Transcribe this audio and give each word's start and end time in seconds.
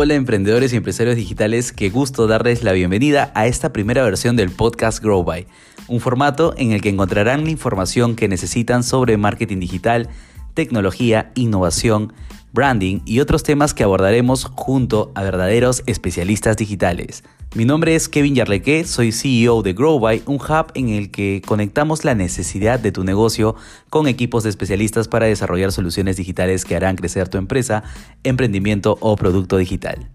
Hola 0.00 0.14
emprendedores 0.14 0.72
y 0.72 0.76
empresarios 0.76 1.16
digitales, 1.16 1.72
qué 1.72 1.90
gusto 1.90 2.28
darles 2.28 2.62
la 2.62 2.70
bienvenida 2.70 3.32
a 3.34 3.48
esta 3.48 3.72
primera 3.72 4.04
versión 4.04 4.36
del 4.36 4.48
podcast 4.48 5.02
Grow 5.02 5.24
By, 5.24 5.48
un 5.88 5.98
formato 5.98 6.54
en 6.56 6.70
el 6.70 6.80
que 6.80 6.88
encontrarán 6.88 7.42
la 7.42 7.50
información 7.50 8.14
que 8.14 8.28
necesitan 8.28 8.84
sobre 8.84 9.16
marketing 9.16 9.58
digital, 9.58 10.08
tecnología, 10.54 11.32
innovación, 11.34 12.12
branding 12.52 13.00
y 13.04 13.20
otros 13.20 13.42
temas 13.42 13.74
que 13.74 13.84
abordaremos 13.84 14.44
junto 14.44 15.12
a 15.14 15.22
verdaderos 15.22 15.82
especialistas 15.86 16.56
digitales. 16.56 17.24
Mi 17.54 17.64
nombre 17.64 17.94
es 17.94 18.08
Kevin 18.08 18.34
Yarleque, 18.34 18.84
soy 18.84 19.10
CEO 19.10 19.62
de 19.62 19.72
GrowBy, 19.72 20.22
un 20.26 20.36
hub 20.36 20.70
en 20.74 20.90
el 20.90 21.10
que 21.10 21.40
conectamos 21.46 22.04
la 22.04 22.14
necesidad 22.14 22.78
de 22.78 22.92
tu 22.92 23.04
negocio 23.04 23.54
con 23.88 24.06
equipos 24.06 24.42
de 24.44 24.50
especialistas 24.50 25.08
para 25.08 25.26
desarrollar 25.26 25.72
soluciones 25.72 26.16
digitales 26.16 26.64
que 26.64 26.76
harán 26.76 26.96
crecer 26.96 27.28
tu 27.28 27.38
empresa, 27.38 27.84
emprendimiento 28.22 28.98
o 29.00 29.16
producto 29.16 29.56
digital. 29.56 30.10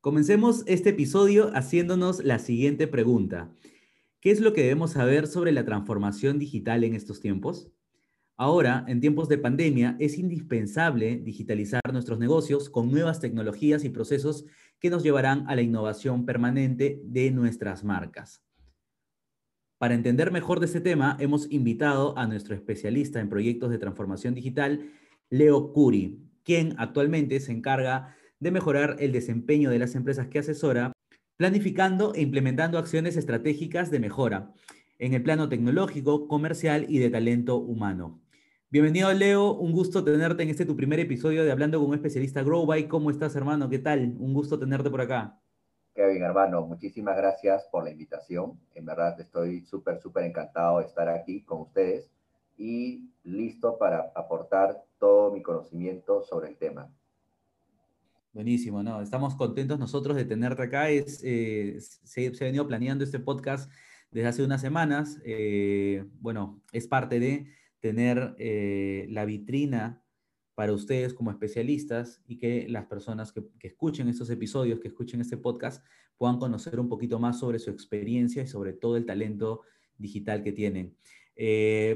Comencemos 0.00 0.62
este 0.66 0.90
episodio 0.90 1.50
haciéndonos 1.54 2.24
la 2.24 2.38
siguiente 2.38 2.86
pregunta. 2.86 3.50
¿Qué 4.20 4.30
es 4.30 4.40
lo 4.40 4.52
que 4.52 4.60
debemos 4.60 4.90
saber 4.92 5.26
sobre 5.26 5.50
la 5.50 5.64
transformación 5.64 6.38
digital 6.38 6.84
en 6.84 6.94
estos 6.94 7.20
tiempos? 7.20 7.72
Ahora, 8.36 8.84
en 8.86 9.00
tiempos 9.00 9.30
de 9.30 9.38
pandemia, 9.38 9.96
es 9.98 10.18
indispensable 10.18 11.16
digitalizar 11.16 11.80
nuestros 11.90 12.18
negocios 12.18 12.68
con 12.68 12.90
nuevas 12.90 13.20
tecnologías 13.20 13.82
y 13.82 13.88
procesos 13.88 14.44
que 14.78 14.90
nos 14.90 15.02
llevarán 15.02 15.48
a 15.48 15.56
la 15.56 15.62
innovación 15.62 16.26
permanente 16.26 17.00
de 17.02 17.30
nuestras 17.30 17.82
marcas. 17.82 18.44
Para 19.78 19.94
entender 19.94 20.30
mejor 20.30 20.60
de 20.60 20.66
este 20.66 20.82
tema, 20.82 21.16
hemos 21.18 21.50
invitado 21.50 22.16
a 22.18 22.26
nuestro 22.26 22.54
especialista 22.54 23.20
en 23.20 23.30
proyectos 23.30 23.70
de 23.70 23.78
transformación 23.78 24.34
digital, 24.34 24.90
Leo 25.30 25.72
Curi, 25.72 26.18
quien 26.44 26.74
actualmente 26.76 27.40
se 27.40 27.52
encarga 27.52 28.14
de 28.38 28.50
mejorar 28.50 28.96
el 28.98 29.12
desempeño 29.12 29.70
de 29.70 29.78
las 29.78 29.94
empresas 29.94 30.28
que 30.28 30.40
asesora, 30.40 30.92
planificando 31.40 32.12
e 32.14 32.20
implementando 32.20 32.76
acciones 32.76 33.16
estratégicas 33.16 33.90
de 33.90 33.98
mejora 33.98 34.52
en 34.98 35.14
el 35.14 35.22
plano 35.22 35.48
tecnológico, 35.48 36.28
comercial 36.28 36.84
y 36.86 36.98
de 36.98 37.08
talento 37.08 37.56
humano. 37.56 38.20
Bienvenido, 38.68 39.10
Leo. 39.14 39.54
Un 39.54 39.72
gusto 39.72 40.04
tenerte 40.04 40.42
en 40.42 40.50
este 40.50 40.66
tu 40.66 40.76
primer 40.76 41.00
episodio 41.00 41.42
de 41.42 41.50
Hablando 41.50 41.78
con 41.78 41.88
un 41.88 41.94
especialista 41.94 42.42
Growby. 42.42 42.88
¿Cómo 42.88 43.10
estás, 43.10 43.36
hermano? 43.36 43.70
¿Qué 43.70 43.78
tal? 43.78 44.16
Un 44.18 44.34
gusto 44.34 44.58
tenerte 44.58 44.90
por 44.90 45.00
acá. 45.00 45.40
Kevin, 45.94 46.24
hermano, 46.24 46.60
muchísimas 46.66 47.16
gracias 47.16 47.66
por 47.72 47.84
la 47.84 47.90
invitación. 47.90 48.60
En 48.74 48.84
verdad 48.84 49.18
estoy 49.18 49.64
súper, 49.64 49.98
súper 49.98 50.24
encantado 50.24 50.80
de 50.80 50.84
estar 50.84 51.08
aquí 51.08 51.42
con 51.44 51.62
ustedes 51.62 52.10
y 52.58 53.08
listo 53.24 53.78
para 53.78 54.12
aportar 54.14 54.84
todo 54.98 55.32
mi 55.32 55.40
conocimiento 55.40 56.22
sobre 56.22 56.50
el 56.50 56.58
tema. 56.58 56.90
Buenísimo, 58.32 58.80
¿no? 58.84 59.02
Estamos 59.02 59.34
contentos 59.34 59.80
nosotros 59.80 60.16
de 60.16 60.24
tenerte 60.24 60.62
acá. 60.62 60.88
Es, 60.88 61.20
eh, 61.24 61.78
se, 61.80 62.28
ha 62.28 62.44
venido 62.44 62.68
planeando 62.68 63.02
este 63.02 63.18
podcast 63.18 63.68
desde 64.12 64.28
hace 64.28 64.44
unas 64.44 64.60
semanas. 64.60 65.20
Eh, 65.24 66.04
bueno, 66.20 66.62
es 66.70 66.86
parte 66.86 67.18
de 67.18 67.48
tener 67.80 68.36
eh, 68.38 69.08
la 69.10 69.24
vitrina 69.24 70.04
para 70.54 70.72
ustedes 70.72 71.12
como 71.12 71.32
especialistas 71.32 72.22
y 72.28 72.38
que 72.38 72.68
las 72.68 72.86
personas 72.86 73.32
que, 73.32 73.42
escuchen 73.62 74.08
estos 74.08 74.30
episodios, 74.30 74.78
que 74.78 74.88
escuchen 74.88 75.20
este 75.20 75.36
podcast, 75.36 75.84
puedan 76.16 76.38
conocer 76.38 76.78
un 76.78 76.88
poquito 76.88 77.18
más 77.18 77.40
sobre 77.40 77.58
su 77.58 77.70
experiencia 77.70 78.44
y 78.44 78.46
sobre 78.46 78.74
todo 78.74 78.96
el 78.96 79.06
talento 79.06 79.62
digital 79.98 80.44
que 80.44 80.52
tienen. 80.52 80.96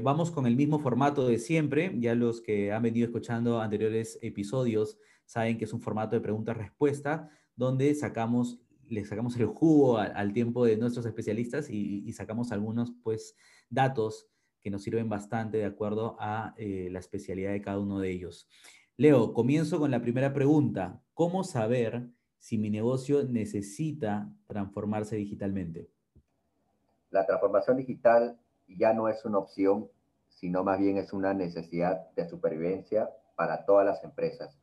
Vamos 0.03 0.31
con 0.31 0.47
el 0.47 0.57
mismo 0.57 0.79
formato 0.79 1.27
de 1.27 1.37
siempre. 1.37 1.93
Ya 1.97 2.13
los 2.13 2.41
que 2.41 2.73
han 2.73 2.81
venido 2.81 3.05
escuchando 3.05 3.61
anteriores 3.61 4.19
episodios 4.21 4.97
saben 5.25 5.57
que 5.57 5.65
es 5.65 5.73
un 5.73 5.81
formato 5.81 6.15
de 6.15 6.21
pregunta-respuesta 6.21 7.29
donde 7.55 7.93
sacamos, 7.95 8.59
le 8.87 9.05
sacamos 9.05 9.37
el 9.37 9.47
jugo 9.47 9.97
al, 9.97 10.33
tiempo 10.33 10.65
de 10.65 10.77
nuestros 10.77 11.05
especialistas 11.05 11.69
y, 11.69 12.11
sacamos 12.13 12.51
algunos 12.51 12.93
pues, 13.03 13.35
datos 13.69 14.27
que 14.61 14.71
nos 14.71 14.83
sirven 14.83 15.09
bastante 15.09 15.57
de 15.57 15.65
acuerdo 15.65 16.17
a 16.19 16.53
eh, 16.57 16.89
la 16.91 16.99
especialidad 16.99 17.51
de 17.51 17.61
cada 17.61 17.79
uno 17.79 17.99
de 17.99 18.11
ellos. 18.11 18.47
Leo, 18.97 19.33
comienzo 19.33 19.79
con 19.79 19.91
la 19.91 20.01
primera 20.01 20.33
pregunta. 20.33 21.01
¿Cómo 21.13 21.43
saber 21.43 22.09
si 22.39 22.57
mi 22.57 22.69
negocio 22.69 23.23
necesita 23.23 24.31
transformarse 24.47 25.17
digitalmente? 25.17 25.89
La 27.09 27.25
transformación 27.25 27.77
digital 27.77 28.37
ya 28.67 28.93
no 28.93 29.07
es 29.07 29.23
una 29.25 29.39
opción, 29.39 29.89
sino 30.29 30.63
más 30.63 30.79
bien 30.79 30.97
es 30.97 31.13
una 31.13 31.33
necesidad 31.33 32.09
de 32.15 32.27
supervivencia 32.27 33.09
para 33.35 33.65
todas 33.65 33.85
las 33.85 34.03
empresas. 34.03 34.57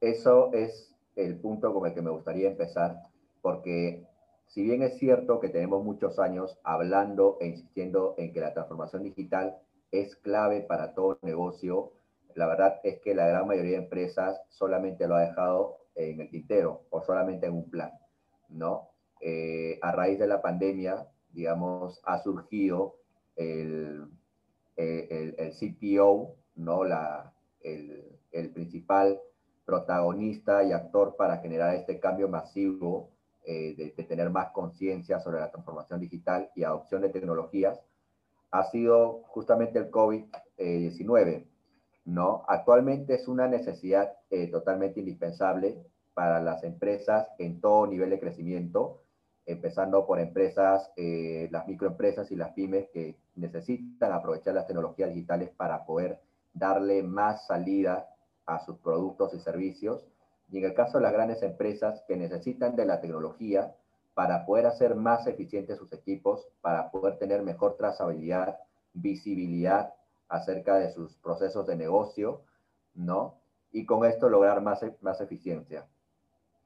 Eso 0.00 0.52
es 0.52 0.94
el 1.16 1.38
punto 1.38 1.74
con 1.74 1.86
el 1.86 1.94
que 1.94 2.02
me 2.02 2.10
gustaría 2.10 2.48
empezar, 2.48 2.96
porque 3.42 4.06
si 4.46 4.62
bien 4.62 4.82
es 4.82 4.98
cierto 4.98 5.40
que 5.40 5.48
tenemos 5.48 5.84
muchos 5.84 6.18
años 6.18 6.58
hablando 6.64 7.36
e 7.40 7.48
insistiendo 7.48 8.14
en 8.16 8.32
que 8.32 8.40
la 8.40 8.54
transformación 8.54 9.02
digital 9.02 9.58
es 9.92 10.16
clave 10.16 10.62
para 10.62 10.94
todo 10.94 11.18
negocio, 11.22 11.92
la 12.34 12.46
verdad 12.46 12.80
es 12.82 13.00
que 13.00 13.14
la 13.14 13.26
gran 13.28 13.46
mayoría 13.46 13.72
de 13.72 13.84
empresas 13.84 14.40
solamente 14.48 15.06
lo 15.06 15.16
ha 15.16 15.20
dejado 15.20 15.76
en 15.94 16.20
el 16.20 16.30
tintero 16.30 16.82
o 16.90 17.02
solamente 17.02 17.46
en 17.46 17.54
un 17.54 17.70
plan, 17.70 17.92
¿no? 18.48 18.88
Eh, 19.20 19.78
a 19.82 19.92
raíz 19.92 20.18
de 20.18 20.26
la 20.26 20.40
pandemia, 20.40 21.06
digamos, 21.32 22.00
ha 22.04 22.18
surgido 22.22 22.96
el, 23.36 24.06
el, 24.76 25.34
el 25.36 25.52
CPO, 25.52 26.36
¿no? 26.56 26.84
La, 26.84 27.34
el, 27.62 28.18
el 28.32 28.50
principal 28.50 29.20
protagonista 29.70 30.64
y 30.64 30.72
actor 30.72 31.14
para 31.16 31.38
generar 31.38 31.76
este 31.76 32.00
cambio 32.00 32.28
masivo 32.28 33.10
eh, 33.44 33.92
de, 33.96 34.04
tener 34.04 34.28
más 34.28 34.50
conciencia 34.50 35.20
sobre 35.20 35.38
la 35.38 35.48
transformación 35.48 36.00
digital 36.00 36.50
y 36.56 36.64
adopción 36.64 37.02
de 37.02 37.10
tecnologías, 37.10 37.80
ha 38.50 38.64
sido 38.64 39.22
justamente 39.28 39.78
el 39.78 39.88
COVID-19, 39.92 41.46
¿no? 42.04 42.44
Actualmente 42.48 43.14
es 43.14 43.28
una 43.28 43.46
necesidad 43.46 44.12
eh, 44.28 44.48
totalmente 44.48 44.98
indispensable 44.98 45.78
para 46.14 46.40
las 46.40 46.64
empresas 46.64 47.28
en 47.38 47.60
todo 47.60 47.86
nivel 47.86 48.10
de 48.10 48.18
crecimiento, 48.18 49.04
empezando 49.46 50.04
por 50.04 50.18
empresas, 50.18 50.90
eh, 50.96 51.48
las 51.52 51.68
microempresas 51.68 52.32
y 52.32 52.34
las 52.34 52.50
pymes 52.54 52.88
que 52.92 53.20
necesitan 53.36 54.12
aprovechar 54.12 54.52
las 54.54 54.66
tecnologías 54.66 55.10
digitales 55.10 55.50
para 55.50 55.86
poder 55.86 56.18
darle 56.52 57.04
más 57.04 57.46
salida 57.46 58.08
a 58.50 58.64
sus 58.64 58.76
productos 58.78 59.32
y 59.34 59.38
servicios 59.38 60.04
y 60.50 60.58
en 60.58 60.64
el 60.64 60.74
caso 60.74 60.98
de 60.98 61.04
las 61.04 61.12
grandes 61.12 61.42
empresas 61.42 62.02
que 62.08 62.16
necesitan 62.16 62.74
de 62.74 62.84
la 62.84 63.00
tecnología 63.00 63.74
para 64.14 64.44
poder 64.44 64.66
hacer 64.66 64.96
más 64.96 65.26
eficientes 65.26 65.78
sus 65.78 65.92
equipos, 65.92 66.48
para 66.60 66.90
poder 66.90 67.18
tener 67.18 67.42
mejor 67.42 67.76
trazabilidad, 67.76 68.58
visibilidad 68.92 69.94
acerca 70.28 70.76
de 70.76 70.92
sus 70.92 71.16
procesos 71.16 71.66
de 71.66 71.76
negocio, 71.76 72.42
¿no? 72.94 73.36
Y 73.72 73.86
con 73.86 74.04
esto 74.04 74.28
lograr 74.28 74.60
más, 74.60 74.84
más 75.00 75.20
eficiencia. 75.20 75.86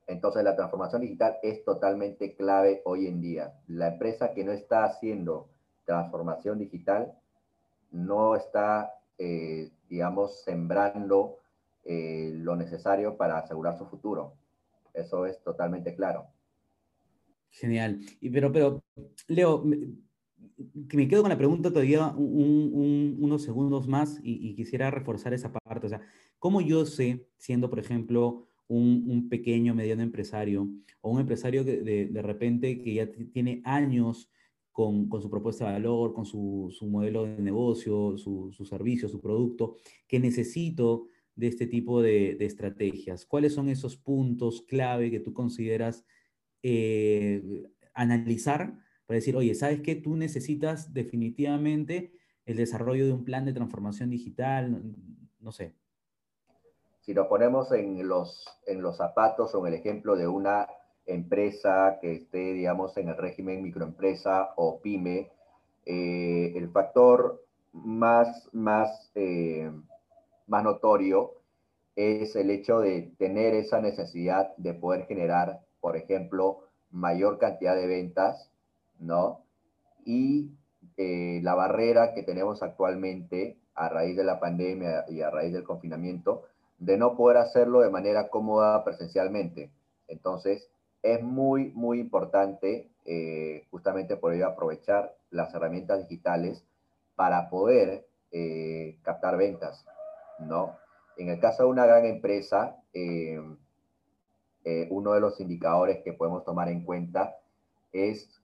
Entonces 0.06 0.42
la 0.42 0.56
transformación 0.56 1.02
digital 1.02 1.36
es 1.42 1.64
totalmente 1.64 2.34
clave 2.34 2.80
hoy 2.84 3.06
en 3.06 3.20
día. 3.20 3.54
La 3.66 3.88
empresa 3.88 4.32
que 4.32 4.44
no 4.44 4.52
está 4.52 4.84
haciendo 4.84 5.48
transformación 5.84 6.58
digital 6.58 7.12
no 7.90 8.36
está, 8.36 8.94
eh, 9.18 9.70
digamos, 9.88 10.42
sembrando 10.42 11.38
eh, 11.84 12.32
lo 12.34 12.56
necesario 12.56 13.16
para 13.16 13.38
asegurar 13.38 13.76
su 13.76 13.86
futuro. 13.86 14.34
Eso 14.92 15.26
es 15.26 15.42
totalmente 15.42 15.94
claro. 15.94 16.26
Genial. 17.50 18.00
Y 18.20 18.30
pero, 18.30 18.52
pero, 18.52 18.82
Leo, 19.28 19.64
que 20.88 20.96
me 20.96 21.08
quedo 21.08 21.22
con 21.22 21.30
la 21.30 21.38
pregunta 21.38 21.70
todavía 21.70 22.08
unos 22.16 23.42
segundos 23.42 23.88
más 23.88 24.20
y, 24.22 24.54
quisiera 24.54 24.90
reforzar 24.90 25.34
esa 25.34 25.52
parte. 25.52 25.86
O 25.86 25.88
sea, 25.88 26.00
¿cómo 26.38 26.60
yo 26.60 26.86
sé, 26.86 27.26
siendo, 27.36 27.68
por 27.70 27.78
ejemplo, 27.78 28.46
un, 28.68 29.28
pequeño, 29.28 29.74
mediano 29.74 30.02
empresario 30.02 30.68
o 31.00 31.10
un 31.10 31.20
empresario 31.20 31.64
que 31.64 31.82
de, 31.82 32.22
repente 32.22 32.80
que 32.80 32.94
ya 32.94 33.10
tiene 33.32 33.62
años 33.64 34.30
con, 34.72 35.08
con, 35.08 35.22
su 35.22 35.30
propuesta 35.30 35.66
de 35.66 35.72
valor, 35.72 36.14
con 36.14 36.24
su, 36.24 36.74
su 36.76 36.86
modelo 36.86 37.24
de 37.24 37.42
negocio, 37.42 38.16
su, 38.16 38.50
su, 38.52 38.64
servicio, 38.64 39.08
su 39.08 39.20
producto, 39.20 39.76
que 40.08 40.18
necesito 40.18 41.08
de 41.36 41.48
este 41.48 41.66
tipo 41.66 42.02
de, 42.02 42.36
estrategias? 42.40 43.26
¿Cuáles 43.26 43.54
son 43.54 43.68
esos 43.68 43.96
puntos 43.96 44.62
clave 44.62 45.10
que 45.10 45.20
tú 45.20 45.32
consideras 45.32 46.04
eh, 46.62 47.64
analizar 47.92 48.78
para 49.06 49.16
decir, 49.16 49.36
oye, 49.36 49.54
¿sabes 49.54 49.80
qué? 49.80 49.94
Tú 49.94 50.16
necesitas 50.16 50.92
definitivamente 50.94 52.12
el 52.46 52.56
desarrollo 52.56 53.06
de 53.06 53.12
un 53.12 53.24
plan 53.24 53.44
de 53.44 53.52
transformación 53.52 54.10
digital, 54.10 54.82
no 55.40 55.52
sé. 55.52 55.74
Si 57.00 57.12
nos 57.12 57.26
ponemos 57.26 57.70
en 57.72 58.06
los, 58.08 58.46
en 58.66 58.80
los 58.80 58.96
zapatos 58.96 59.54
o 59.54 59.66
en 59.66 59.74
el 59.74 59.80
ejemplo 59.80 60.16
de 60.16 60.26
una 60.26 60.66
empresa 61.06 61.98
que 62.00 62.14
esté, 62.14 62.54
digamos, 62.54 62.96
en 62.96 63.08
el 63.08 63.16
régimen 63.16 63.62
microempresa 63.62 64.54
o 64.56 64.80
pyme, 64.80 65.30
eh, 65.84 66.52
el 66.56 66.70
factor 66.70 67.44
más, 67.72 68.48
más 68.52 69.10
eh, 69.14 69.70
más 70.46 70.64
notorio 70.64 71.32
es 71.96 72.34
el 72.36 72.50
hecho 72.50 72.80
de 72.80 73.12
tener 73.18 73.54
esa 73.54 73.80
necesidad 73.80 74.54
de 74.56 74.74
poder 74.74 75.06
generar, 75.06 75.60
por 75.80 75.96
ejemplo, 75.96 76.64
mayor 76.90 77.38
cantidad 77.38 77.76
de 77.76 77.86
ventas, 77.86 78.50
¿no? 78.98 79.40
Y 80.04 80.50
eh, 80.96 81.40
la 81.42 81.54
barrera 81.54 82.14
que 82.14 82.22
tenemos 82.22 82.62
actualmente 82.62 83.56
a 83.74 83.88
raíz 83.88 84.16
de 84.16 84.24
la 84.24 84.40
pandemia 84.40 85.04
y 85.08 85.20
a 85.20 85.30
raíz 85.30 85.52
del 85.52 85.64
confinamiento, 85.64 86.44
de 86.78 86.96
no 86.96 87.16
poder 87.16 87.38
hacerlo 87.38 87.80
de 87.80 87.90
manera 87.90 88.28
cómoda 88.28 88.84
presencialmente. 88.84 89.70
Entonces, 90.08 90.68
es 91.02 91.22
muy, 91.22 91.70
muy 91.74 92.00
importante 92.00 92.88
eh, 93.04 93.66
justamente 93.70 94.16
por 94.16 94.32
ello 94.32 94.46
aprovechar 94.46 95.14
las 95.30 95.54
herramientas 95.54 96.08
digitales 96.08 96.64
para 97.16 97.50
poder 97.50 98.06
eh, 98.32 98.96
captar 99.02 99.36
ventas, 99.36 99.84
¿no? 100.38 100.76
En 101.16 101.28
el 101.28 101.40
caso 101.40 101.64
de 101.64 101.68
una 101.70 101.86
gran 101.86 102.04
empresa, 102.04 102.76
eh, 102.92 103.40
uno 104.90 105.12
de 105.12 105.20
los 105.20 105.40
indicadores 105.40 106.02
que 106.02 106.12
podemos 106.12 106.44
tomar 106.44 106.68
en 106.68 106.84
cuenta 106.84 107.36
es 107.92 108.40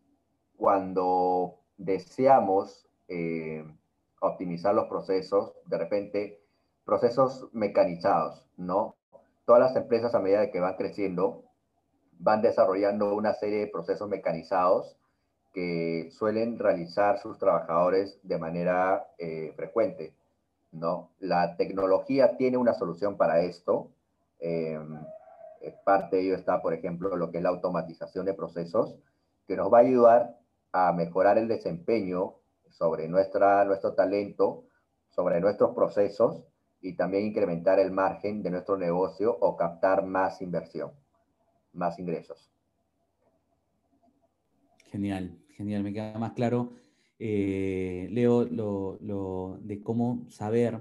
cuando 0.57 1.57
deseamos 1.79 2.87
optimizar 4.21 4.75
los 4.75 4.87
procesos, 4.87 5.55
de 5.67 5.79
repente, 5.79 6.41
procesos 6.85 7.49
mecanizados, 7.53 8.47
¿no? 8.57 8.95
Todas 9.47 9.63
las 9.63 9.77
empresas 9.77 10.15
a 10.15 10.21
medida 10.21 10.51
que 10.51 10.61
van 10.61 10.77
creciendo 10.77 11.43
van 12.19 12.43
desarrollando 12.43 13.15
una 13.15 13.33
serie 13.35 13.61
de 13.61 13.67
procesos 13.67 14.09
mecanizados 14.09 14.97
que 15.53 16.09
suelen 16.13 16.59
realizar 16.59 17.19
sus 17.19 17.39
trabajadores 17.39 18.21
de 18.23 18.39
manera 18.39 19.09
eh, 19.19 19.53
frecuente. 19.57 20.13
¿No? 20.72 21.11
La 21.19 21.56
tecnología 21.56 22.37
tiene 22.37 22.56
una 22.56 22.75
solución 22.75 23.17
para 23.17 23.40
esto. 23.40 23.90
Em, 24.38 24.96
eh, 25.61 25.75
parte 25.84 26.17
de 26.17 26.22
ello 26.22 26.34
está, 26.34 26.62
por 26.62 26.75
ejemplo, 26.75 27.17
lo 27.17 27.31
que 27.31 27.38
es 27.38 27.43
la 27.43 27.50
automatización 27.50 28.26
de 28.26 28.34
procesos, 28.34 28.96
que 29.46 29.56
nos 29.56 29.72
va 29.72 29.78
a 29.78 29.82
ayudar 29.82 30.38
a 30.72 30.93
mejorar 30.93 31.38
el 31.38 31.49
desempeño 31.49 32.34
sobre 32.69 33.08
nuestra, 33.08 33.64
nuestro 33.64 33.94
talento, 33.94 34.64
sobre 35.11 35.40
nuestros 35.40 35.75
procesos 35.75 36.44
y 36.81 36.94
también 36.94 37.26
incrementar 37.26 37.78
el 37.78 37.90
margen 37.90 38.43
de 38.43 38.50
nuestro 38.50 38.76
negocio 38.76 39.37
o 39.40 39.56
captar 39.56 40.05
más 40.05 40.40
inversión 40.40 40.93
más 41.72 41.99
ingresos. 41.99 42.50
Genial, 44.90 45.38
genial, 45.56 45.82
me 45.82 45.93
queda 45.93 46.19
más 46.19 46.32
claro, 46.32 46.72
eh, 47.22 48.08
Leo, 48.11 48.44
lo, 48.46 49.58
de 49.61 49.82
cómo 49.82 50.26
saber 50.31 50.81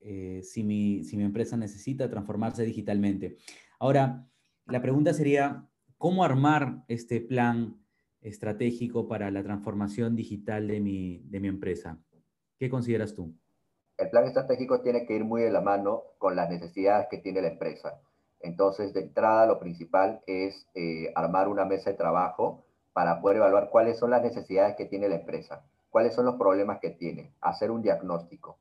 eh, 0.00 0.40
si, 0.42 0.64
mi, 0.64 1.04
si 1.04 1.18
mi 1.18 1.24
empresa 1.24 1.58
necesita 1.58 2.08
transformarse 2.08 2.64
digitalmente. 2.64 3.36
Ahora, 3.78 4.26
la 4.64 4.80
pregunta 4.80 5.12
sería, 5.12 5.68
¿cómo 5.98 6.24
armar 6.24 6.82
este 6.88 7.20
plan 7.20 7.78
estratégico 8.22 9.06
para 9.06 9.30
la 9.30 9.42
transformación 9.42 10.16
digital 10.16 10.66
de 10.66 10.80
mi, 10.80 11.18
de 11.26 11.40
mi 11.40 11.48
empresa? 11.48 12.02
¿Qué 12.58 12.70
consideras 12.70 13.14
tú? 13.14 13.34
El 13.98 14.08
plan 14.08 14.24
estratégico 14.24 14.80
tiene 14.80 15.04
que 15.04 15.14
ir 15.14 15.24
muy 15.24 15.42
de 15.42 15.50
la 15.50 15.60
mano 15.60 16.04
con 16.16 16.36
las 16.36 16.48
necesidades 16.48 17.06
que 17.10 17.18
tiene 17.18 17.42
la 17.42 17.48
empresa. 17.48 18.00
Entonces, 18.40 18.94
de 18.94 19.02
entrada, 19.02 19.44
lo 19.44 19.60
principal 19.60 20.22
es 20.26 20.66
eh, 20.74 21.12
armar 21.14 21.48
una 21.48 21.66
mesa 21.66 21.90
de 21.90 21.98
trabajo 21.98 22.64
para 22.92 23.20
poder 23.20 23.38
evaluar 23.38 23.70
cuáles 23.70 23.98
son 23.98 24.10
las 24.10 24.22
necesidades 24.22 24.76
que 24.76 24.86
tiene 24.86 25.08
la 25.08 25.16
empresa, 25.16 25.64
cuáles 25.90 26.14
son 26.14 26.24
los 26.24 26.36
problemas 26.36 26.80
que 26.80 26.90
tiene, 26.90 27.32
hacer 27.40 27.70
un 27.70 27.82
diagnóstico. 27.82 28.58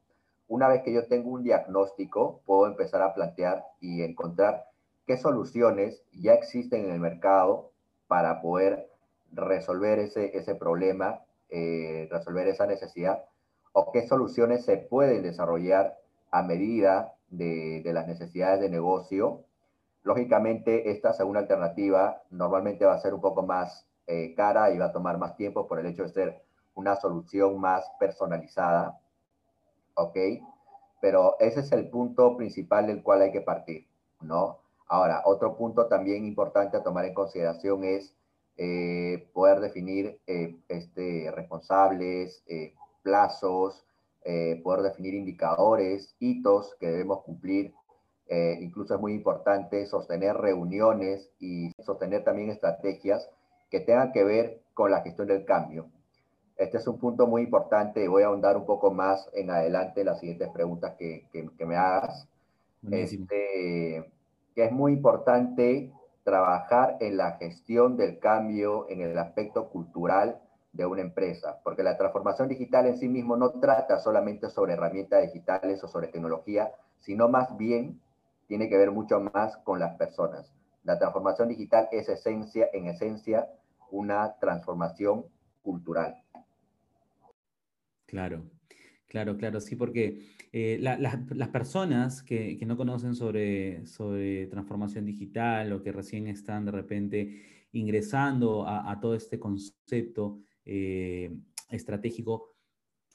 Una 0.47 0.67
vez 0.67 0.81
que 0.83 0.93
yo 0.93 1.07
tengo 1.07 1.29
un 1.29 1.43
diagnóstico, 1.43 2.41
puedo 2.45 2.67
empezar 2.67 3.01
a 3.01 3.13
plantear 3.13 3.63
y 3.79 4.01
encontrar 4.03 4.65
qué 5.05 5.17
soluciones 5.17 6.03
ya 6.11 6.33
existen 6.33 6.85
en 6.85 6.91
el 6.91 6.99
mercado 6.99 7.71
para 8.07 8.41
poder 8.41 8.89
resolver 9.31 9.99
ese, 9.99 10.55
problema, 10.55 11.21
eh, 11.49 12.07
resolver 12.11 12.47
esa 12.47 12.65
necesidad, 12.65 13.25
o 13.73 13.91
qué 13.91 14.07
soluciones 14.07 14.65
se 14.65 14.77
pueden 14.77 15.21
desarrollar 15.21 15.99
a 16.31 16.41
medida 16.41 17.13
de 17.29 17.83
las 17.93 18.07
necesidades 18.07 18.59
de 18.59 18.69
negocio 18.69 19.45
Lógicamente, 20.03 20.91
esta 20.91 21.13
segunda 21.13 21.41
alternativa 21.41 22.21
normalmente 22.31 22.85
va 22.85 22.93
a 22.93 22.99
ser 22.99 23.13
un 23.13 23.21
poco 23.21 23.43
más 23.43 23.85
eh, 24.09 24.33
cara 24.35 24.71
y 24.71 24.77
va 24.77 24.85
a 24.85 24.91
tomar 24.91 25.17
más 25.17 25.37
tiempo 25.37 25.67
por 25.67 25.79
el 25.79 25.85
hecho 25.85 26.03
de 26.03 26.09
ser 26.09 26.43
una 26.75 26.95
solución 26.95 27.59
más 27.59 27.85
personalizada. 27.99 28.99
¿Ok? 29.93 30.17
Pero 31.01 31.35
ese 31.39 31.61
es 31.61 31.71
el 31.71 31.89
punto 31.89 32.35
principal 32.35 32.87
del 32.87 33.03
cual 33.03 33.21
hay 33.21 33.31
que 33.31 33.41
partir, 33.41 33.87
¿no? 34.21 34.59
Ahora, 34.87 35.21
otro 35.25 35.55
punto 35.55 35.87
también 35.87 36.25
importante 36.25 36.75
a 36.75 36.83
tomar 36.83 37.05
en 37.05 37.13
consideración 37.13 37.83
es 37.83 38.15
eh, 38.57 39.29
poder 39.33 39.59
definir 39.59 40.19
eh, 40.27 40.57
este, 40.67 41.31
responsables, 41.33 42.43
plazos, 43.03 43.85
poder 44.63 44.81
definir 44.81 45.13
indicadores, 45.13 46.15
hitos 46.19 46.75
que 46.79 46.87
debemos 46.87 47.23
cumplir 47.23 47.73
eh, 48.29 48.59
incluso 48.61 48.93
es 48.93 49.01
muy 49.01 49.13
importante 49.13 49.87
sostener 49.87 50.37
reuniones 50.37 51.31
y 51.39 51.71
sostener 51.83 52.23
también 52.23 52.51
estrategias 52.51 53.27
que 53.69 53.79
tengan 53.79 54.11
que 54.11 54.23
ver 54.23 54.61
con 54.73 54.91
la 54.91 55.01
gestión 55.01 55.27
del 55.27 55.45
cambio. 55.45 55.87
Este 56.57 56.77
es 56.77 56.87
un 56.87 56.99
punto 56.99 57.25
muy 57.27 57.43
importante 57.43 58.03
y 58.03 58.07
voy 58.07 58.23
a 58.23 58.27
ahondar 58.27 58.57
un 58.57 58.65
poco 58.65 58.91
más 58.91 59.29
en 59.33 59.49
adelante 59.49 60.01
en 60.01 60.07
las 60.07 60.19
siguientes 60.19 60.49
preguntas 60.49 60.95
que, 60.97 61.27
que, 61.31 61.65
me 61.65 61.77
hagas. 61.77 62.27
Este, 62.91 64.11
que 64.55 64.65
es 64.65 64.71
muy 64.71 64.93
importante 64.93 65.91
trabajar 66.23 66.97
en 66.99 67.17
la 67.17 67.33
gestión 67.33 67.97
del 67.97 68.19
cambio 68.19 68.89
en 68.89 69.01
el 69.01 69.17
aspecto 69.17 69.69
cultural 69.69 70.41
de 70.73 70.85
una 70.85 71.01
empresa, 71.01 71.59
porque 71.63 71.81
la 71.81 71.97
transformación 71.97 72.47
digital 72.47 72.85
en 72.85 72.97
sí 72.97 73.07
mismo 73.07 73.35
no 73.35 73.51
trata 73.59 73.99
solamente 73.99 74.49
sobre 74.49 74.73
herramientas 74.73 75.23
digitales 75.23 75.83
o 75.83 75.87
sobre 75.87 76.07
tecnología, 76.07 76.71
sino 76.99 77.27
más 77.27 77.57
bien 77.57 77.99
tiene 78.47 78.69
que 78.69 78.77
ver 78.77 78.91
mucho 78.91 79.19
más 79.19 79.57
con 79.57 79.79
las 79.79 79.95
personas. 79.97 80.53
La 80.83 80.99
transformación 80.99 81.47
digital 81.49 81.87
es 81.91 82.09
esencia, 82.09 82.67
en 82.73 82.87
esencia 82.87 83.47
una 83.91 84.37
transformación 84.39 85.25
cultural. 85.61 86.15
Claro, 88.05 88.43
claro, 89.07 89.37
claro, 89.37 89.61
sí, 89.61 89.75
porque 89.75 90.35
eh, 90.51 90.79
las 90.79 91.49
personas 91.49 92.23
que, 92.23 92.57
no 92.65 92.75
conocen 92.75 93.13
sobre, 93.13 93.85
sobre 93.85 94.47
transformación 94.47 95.05
digital 95.05 95.71
o 95.73 95.83
que 95.83 95.91
recién 95.91 96.27
están 96.27 96.65
de 96.65 96.71
repente 96.71 97.67
ingresando 97.71 98.67
a, 98.67 98.99
todo 98.99 99.13
este 99.13 99.37
concepto 99.39 100.39
eh, 100.65 101.37
estratégico, 101.69 102.55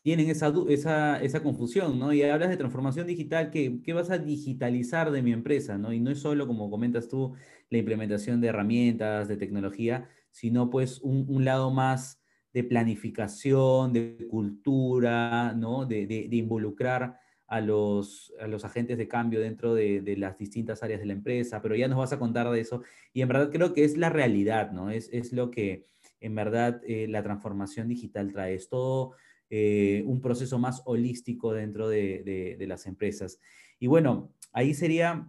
tienen 0.02 0.28
esa, 0.28 0.52
esa, 0.68 1.20
esa, 1.22 1.42
confusión, 1.42 1.98
¿no? 1.98 2.12
Y 2.12 2.22
hablas 2.22 2.50
de 2.50 2.58
transformación 2.58 3.06
digital, 3.06 3.50
¿qué, 3.50 3.80
¿qué, 3.82 3.94
vas 3.94 4.10
a 4.10 4.18
digitalizar 4.18 5.10
de 5.10 5.22
mi 5.22 5.32
empresa, 5.32 5.78
¿no? 5.78 5.94
Y 5.94 5.98
no 5.98 6.10
es 6.10 6.20
solo, 6.20 6.46
como 6.46 6.70
comentas 6.70 7.08
tú, 7.08 7.32
la 7.70 7.78
implementación 7.78 8.40
de 8.40 8.48
herramientas, 8.48 9.28
de 9.28 9.38
tecnología, 9.38 10.08
sino 10.34 10.68
pues 10.68 11.00
un, 11.00 11.24
un 11.28 11.44
lado 11.44 11.70
más 11.70 12.20
de 12.52 12.64
planificación, 12.64 13.92
de 13.92 14.26
cultura, 14.28 15.54
¿no? 15.54 15.86
De, 15.86 16.06
de, 16.06 16.36
involucrar 16.36 17.18
a 17.46 17.60
los, 17.60 18.32
a 18.40 18.48
los, 18.48 18.64
agentes 18.64 18.98
de 18.98 19.08
cambio 19.08 19.40
dentro 19.40 19.74
de, 19.74 20.00
de, 20.00 20.16
las 20.16 20.36
distintas 20.36 20.82
áreas 20.82 21.00
de 21.00 21.06
la 21.06 21.12
empresa, 21.12 21.62
pero 21.62 21.76
ya 21.76 21.88
nos 21.88 21.98
vas 21.98 22.12
a 22.12 22.18
contar 22.18 22.50
de 22.50 22.60
eso. 22.60 22.82
Y 23.12 23.22
en 23.22 23.28
verdad 23.28 23.50
creo 23.50 23.72
que 23.72 23.84
es 23.84 23.96
la 23.96 24.10
realidad, 24.10 24.72
¿no? 24.72 24.90
Es, 24.90 25.08
es 25.12 25.32
lo 25.32 25.50
que 25.50 25.86
en 26.24 26.34
verdad 26.34 26.80
eh, 26.86 27.06
la 27.08 27.22
transformación 27.22 27.86
digital 27.86 28.32
trae. 28.32 28.54
Es 28.54 28.68
todo 28.68 29.12
eh, 29.50 30.02
un 30.06 30.20
proceso 30.20 30.58
más 30.58 30.82
holístico 30.86 31.52
dentro 31.52 31.88
de, 31.88 32.56
las 32.66 32.86
empresas. 32.86 33.38
Y 33.78 33.86
bueno, 33.88 34.32
ahí 34.52 34.72
sería 34.72 35.28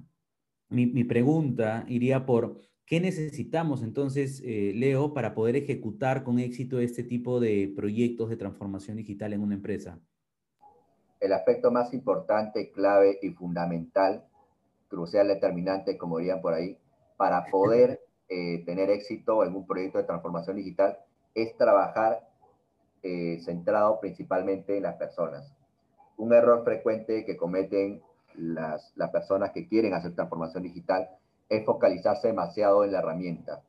mi, 0.70 1.04
pregunta, 1.04 1.86
iría 1.88 2.26
por, 2.26 2.62
¿qué 2.86 3.00
necesitamos 3.00 3.84
entonces, 3.84 4.42
eh, 4.46 4.72
Leo, 4.76 5.14
para 5.14 5.34
poder 5.34 5.56
ejecutar 5.56 6.24
con 6.24 6.40
éxito 6.40 6.80
este 6.80 7.04
tipo 7.04 7.40
de 7.40 7.74
proyectos 7.76 8.30
de 8.30 8.38
transformación 8.38 8.98
digital 8.98 9.34
en 9.34 9.42
una 9.42 9.56
empresa? 9.56 10.00
El 11.20 11.34
aspecto 11.34 11.72
más 11.72 11.94
importante, 11.94 12.72
clave 12.72 13.18
y 13.22 13.30
fundamental, 13.32 14.26
crucial, 14.88 15.28
determinante, 15.28 15.98
como 15.98 16.20
dirían 16.20 16.42
por 16.42 16.54
ahí, 16.54 16.78
para 17.18 17.46
poder 17.50 18.02
eh, 18.30 18.64
tener 18.66 18.90
éxito 18.90 19.44
en 19.44 19.56
un 19.56 19.66
proyecto 19.66 19.98
de 19.98 20.04
transformación 20.04 20.58
digital 20.58 21.00
es 21.34 21.56
trabajar 21.58 22.28
eh, 23.04 23.40
centrado 23.44 24.00
principalmente 24.00 24.78
en 24.78 24.84
las 24.84 24.96
personas. 24.96 25.52
Un 26.18 26.34
error 26.34 26.64
frecuente 26.64 27.26
que 27.26 27.36
cometen 27.36 28.02
las, 28.36 28.94
las 28.96 29.12
personas 29.12 29.52
que 29.52 29.68
quieren 29.68 29.94
hacer 29.94 30.14
transformación 30.16 30.64
digital 30.64 31.10
es 31.50 31.66
focalizarse 31.66 32.28
demasiado 32.28 32.84
en 32.84 32.92
la 32.92 33.00
herramienta 33.00 33.62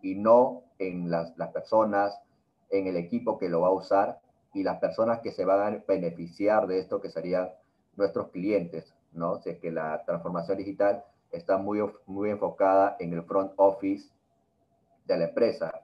y 0.00 0.14
no 0.14 0.62
en 0.78 1.10
las, 1.10 1.36
las 1.36 1.50
personas, 1.52 2.18
en 2.70 2.86
el 2.86 2.96
equipo 2.96 3.38
que 3.38 3.48
lo 3.48 3.60
va 3.60 3.68
a 3.68 3.72
usar 3.72 4.20
y 4.54 4.62
las 4.62 4.78
personas 4.78 5.20
que 5.20 5.32
se 5.32 5.44
van 5.44 5.74
a 5.74 5.84
beneficiar 5.86 6.66
de 6.66 6.78
esto, 6.78 7.00
que 7.00 7.10
serían 7.10 7.50
nuestros 7.96 8.28
clientes, 8.28 8.94
¿no? 9.12 9.40
Si 9.40 9.50
es 9.50 9.58
que 9.58 9.70
la 9.70 10.04
transformación 10.04 10.58
digital 10.58 11.04
está 11.30 11.58
muy, 11.58 11.80
muy 12.06 12.30
enfocada 12.30 12.96
en 12.98 13.12
el 13.12 13.22
front 13.22 13.52
office 13.56 14.10
de 15.06 15.18
la 15.18 15.24
empresa. 15.24 15.82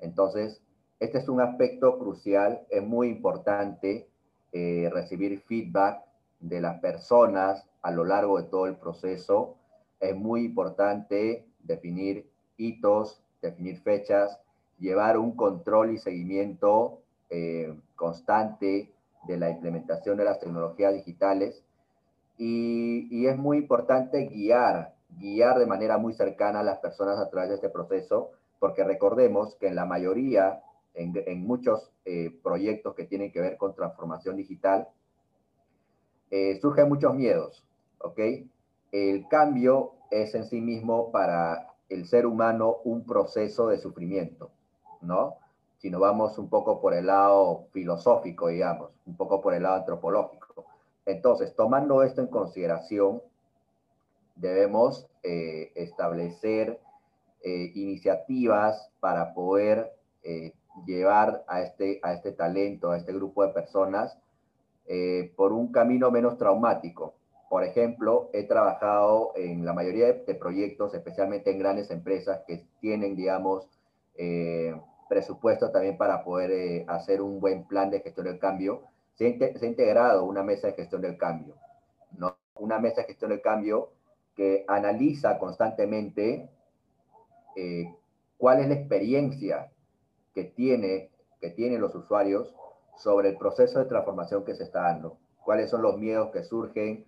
Entonces, 0.00 0.62
este 1.00 1.18
es 1.18 1.28
un 1.28 1.40
aspecto 1.40 1.98
crucial, 1.98 2.66
es 2.70 2.82
muy 2.82 3.08
importante 3.08 4.08
eh, 4.52 4.90
recibir 4.92 5.40
feedback 5.40 6.02
de 6.40 6.60
las 6.60 6.80
personas 6.80 7.68
a 7.82 7.90
lo 7.90 8.04
largo 8.04 8.40
de 8.40 8.48
todo 8.48 8.66
el 8.66 8.76
proceso. 8.76 9.56
Es 10.00 10.16
muy 10.16 10.44
importante 10.44 11.44
definir 11.62 12.28
hitos, 12.56 13.20
definir 13.42 13.80
fechas, 13.80 14.38
llevar 14.78 15.18
un 15.18 15.34
control 15.34 15.92
y 15.92 15.98
seguimiento 15.98 17.00
eh, 17.30 17.74
constante 17.96 18.92
de 19.26 19.36
la 19.36 19.50
implementación 19.50 20.16
de 20.16 20.24
las 20.24 20.40
tecnologías 20.40 20.94
digitales. 20.94 21.62
Y, 22.36 23.26
es 23.26 23.36
muy 23.36 23.58
importante 23.58 24.26
guiar, 24.26 24.94
guiar 25.18 25.58
de 25.58 25.66
manera 25.66 25.98
muy 25.98 26.14
cercana 26.14 26.60
a 26.60 26.62
las 26.62 26.78
personas 26.78 27.18
a 27.18 27.28
través 27.28 27.50
de 27.50 27.56
este 27.56 27.68
proceso, 27.68 28.30
porque 28.58 28.84
recordemos 28.84 29.56
que 29.56 29.66
en 29.66 29.74
la 29.74 29.84
mayoría, 29.84 30.62
en, 30.94 31.12
en 31.26 31.46
muchos 31.46 31.90
eh, 32.04 32.30
proyectos 32.42 32.94
que 32.94 33.04
tienen 33.04 33.32
que 33.32 33.40
ver 33.40 33.56
con 33.56 33.74
transformación 33.74 34.36
digital, 34.36 34.88
eh, 36.30 36.58
surgen 36.60 36.88
muchos 36.88 37.14
miedos, 37.14 37.64
¿ok? 37.98 38.20
El 38.92 39.28
cambio 39.28 39.92
es 40.10 40.34
en 40.34 40.46
sí 40.46 40.60
mismo 40.60 41.10
para 41.10 41.74
el 41.88 42.06
ser 42.06 42.26
humano 42.26 42.78
un 42.84 43.04
proceso 43.04 43.68
de 43.68 43.78
sufrimiento, 43.78 44.50
¿no? 45.00 45.36
Si 45.78 45.90
nos 45.90 46.00
vamos 46.00 46.38
un 46.38 46.48
poco 46.48 46.80
por 46.80 46.94
el 46.94 47.06
lado 47.06 47.66
filosófico, 47.72 48.48
digamos, 48.48 48.90
un 49.06 49.16
poco 49.16 49.40
por 49.40 49.54
el 49.54 49.62
lado 49.62 49.76
antropológico. 49.76 50.64
Entonces, 51.06 51.54
tomando 51.54 52.02
esto 52.02 52.20
en 52.20 52.26
consideración, 52.26 53.22
debemos 54.36 55.06
eh, 55.22 55.72
establecer 55.74 56.80
eh, 57.42 57.72
iniciativas 57.74 58.90
para 59.00 59.34
poder 59.34 59.92
eh, 60.22 60.52
llevar 60.86 61.44
a 61.48 61.62
este, 61.62 62.00
a 62.02 62.12
este 62.12 62.32
talento, 62.32 62.90
a 62.90 62.96
este 62.96 63.12
grupo 63.12 63.44
de 63.44 63.52
personas, 63.52 64.16
por 65.36 65.52
un 65.52 65.70
camino 65.70 66.10
menos 66.10 66.38
traumático. 66.38 67.12
Por 67.48 67.64
ejemplo, 67.64 68.30
he 68.32 68.44
trabajado 68.44 69.32
en 69.36 69.64
la 69.64 69.72
mayoría 69.72 70.12
de, 70.12 70.34
proyectos, 70.34 70.94
especialmente 70.94 71.50
en 71.50 71.58
grandes 71.58 71.90
empresas 71.90 72.42
que 72.46 72.66
tienen, 72.80 73.16
digamos, 73.16 73.66
presupuesto 75.08 75.70
también 75.70 75.96
para 75.96 76.24
poder 76.24 76.84
hacer 76.88 77.22
un 77.22 77.40
buen 77.40 77.64
plan 77.64 77.90
de 77.90 78.00
gestión 78.00 78.26
del 78.26 78.38
cambio. 78.38 78.82
Se 79.14 79.38
se 79.38 79.64
ha 79.64 79.68
integrado 79.68 80.24
una 80.24 80.42
mesa 80.42 80.68
de 80.68 80.74
gestión 80.74 81.00
del 81.00 81.16
cambio, 81.16 81.54
¿no? 82.16 82.36
Una 82.56 82.78
mesa 82.78 83.00
de 83.00 83.08
gestión 83.08 83.30
del 83.30 83.40
cambio 83.40 83.90
que 84.38 84.64
analiza 84.68 85.36
constantemente 85.36 86.48
eh, 87.56 87.92
cuál 88.36 88.60
es 88.60 88.68
la 88.68 88.74
experiencia 88.74 89.72
que, 90.32 90.44
tiene, 90.44 91.10
que 91.40 91.50
tienen 91.50 91.80
los 91.80 91.92
usuarios 91.96 92.54
sobre 92.96 93.30
el 93.30 93.36
proceso 93.36 93.80
de 93.80 93.86
transformación 93.86 94.44
que 94.44 94.54
se 94.54 94.62
está 94.62 94.82
dando, 94.82 95.16
cuáles 95.44 95.70
son 95.70 95.82
los 95.82 95.98
miedos 95.98 96.30
que 96.30 96.44
surgen, 96.44 97.04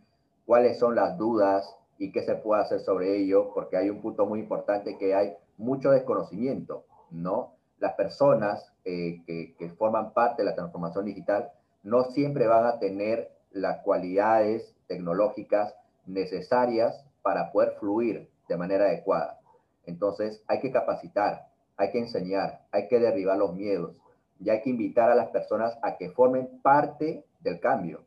cuáles 0.51 0.81
son 0.81 0.97
las 0.97 1.17
dudas 1.17 1.77
y 1.97 2.11
qué 2.11 2.25
se 2.25 2.35
puede 2.35 2.63
hacer 2.63 2.81
sobre 2.81 3.17
ello, 3.17 3.53
porque 3.55 3.77
hay 3.77 3.89
un 3.89 4.01
punto 4.01 4.27
muy 4.27 4.41
importante 4.41 4.99
que 4.99 5.15
hay 5.15 5.37
mucho 5.59 5.93
desconocimiento, 5.93 6.87
¿no? 7.13 7.55
Las 7.79 7.95
personas 7.95 8.73
eh, 8.85 9.23
que, 9.29 9.55
que 9.57 9.69
forman 9.69 10.13
parte 10.13 10.43
de 10.43 10.49
la 10.49 10.57
transformación 10.57 11.05
digital 11.05 11.53
no 11.85 12.03
siempre 12.03 12.49
van 12.49 12.67
a 12.67 12.81
tener 12.81 13.31
las 13.53 13.85
cualidades 13.85 14.75
tecnológicas 14.89 15.73
necesarias 16.05 17.07
para 17.23 17.53
poder 17.53 17.77
fluir 17.79 18.29
de 18.49 18.57
manera 18.57 18.87
adecuada. 18.87 19.39
Entonces 19.87 20.43
hay 20.49 20.59
que 20.59 20.73
capacitar, 20.73 21.47
hay 21.77 21.93
que 21.93 22.01
enseñar, 22.01 22.67
hay 22.73 22.89
que 22.89 22.99
derribar 22.99 23.39
los 23.39 23.55
miedos 23.55 23.95
y 24.41 24.51
hay 24.51 24.63
que 24.63 24.71
invitar 24.71 25.11
a 25.11 25.15
las 25.15 25.29
personas 25.29 25.79
a 25.81 25.97
que 25.97 26.11
formen 26.11 26.61
parte 26.61 27.25
del 27.39 27.61
cambio. 27.61 28.03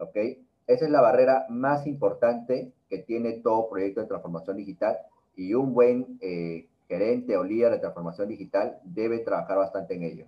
¿Ok? 0.00 0.16
Esa 0.66 0.84
es 0.84 0.90
la 0.90 1.00
barrera 1.00 1.46
más 1.48 1.86
importante 1.86 2.72
que 2.88 2.98
tiene 2.98 3.40
todo 3.40 3.68
proyecto 3.68 4.00
de 4.00 4.06
transformación 4.06 4.56
digital 4.56 4.96
y 5.34 5.54
un 5.54 5.74
buen 5.74 6.18
eh, 6.20 6.68
gerente 6.88 7.36
o 7.36 7.44
líder 7.44 7.72
de 7.72 7.78
transformación 7.78 8.28
digital 8.28 8.78
debe 8.84 9.20
trabajar 9.20 9.58
bastante 9.58 9.94
en 9.94 10.02
ello. 10.02 10.26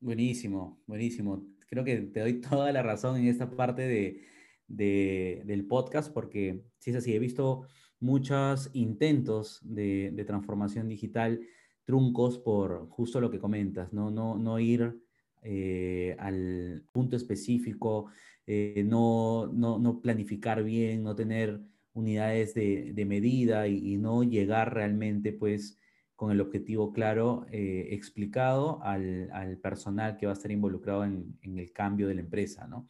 Buenísimo, 0.00 0.78
buenísimo. 0.86 1.46
Creo 1.66 1.82
que 1.82 1.96
te 1.96 2.20
doy 2.20 2.40
toda 2.40 2.70
la 2.72 2.82
razón 2.82 3.16
en 3.16 3.26
esta 3.26 3.50
parte 3.50 3.82
de, 3.82 5.42
del 5.44 5.66
podcast, 5.66 6.12
porque 6.12 6.62
si 6.78 6.90
es 6.90 6.96
así, 6.96 7.14
he 7.14 7.18
visto 7.18 7.66
muchos 8.00 8.70
intentos 8.74 9.60
de, 9.62 10.24
transformación 10.26 10.88
digital 10.88 11.40
truncos 11.84 12.38
por 12.38 12.88
justo 12.90 13.20
lo 13.20 13.30
que 13.30 13.38
comentas, 13.38 13.92
no, 13.92 14.10
no, 14.10 14.36
no 14.36 14.58
ir 14.58 15.00
eh, 15.42 16.16
al 16.18 16.84
punto 16.92 17.16
específico, 17.16 18.10
eh, 18.46 18.84
no, 18.86 19.46
no, 19.52 19.78
no, 19.78 20.00
planificar 20.00 20.62
bien, 20.62 21.02
no 21.02 21.14
tener 21.14 21.60
unidades 21.92 22.54
de, 22.54 22.92
de 22.92 23.04
medida 23.04 23.68
y, 23.68 23.96
no 23.96 24.22
llegar 24.24 24.74
realmente 24.74 25.32
pues 25.32 25.78
con 26.16 26.30
el 26.30 26.40
objetivo 26.40 26.92
claro 26.92 27.46
eh, 27.50 27.88
explicado 27.90 28.82
al, 28.82 29.30
al, 29.32 29.58
personal 29.58 30.16
que 30.16 30.26
va 30.26 30.32
a 30.32 30.34
estar 30.34 30.50
involucrado 30.50 31.04
en, 31.04 31.38
en 31.42 31.58
el 31.58 31.72
cambio 31.72 32.08
de 32.08 32.14
la 32.14 32.20
empresa, 32.20 32.66
¿no? 32.66 32.88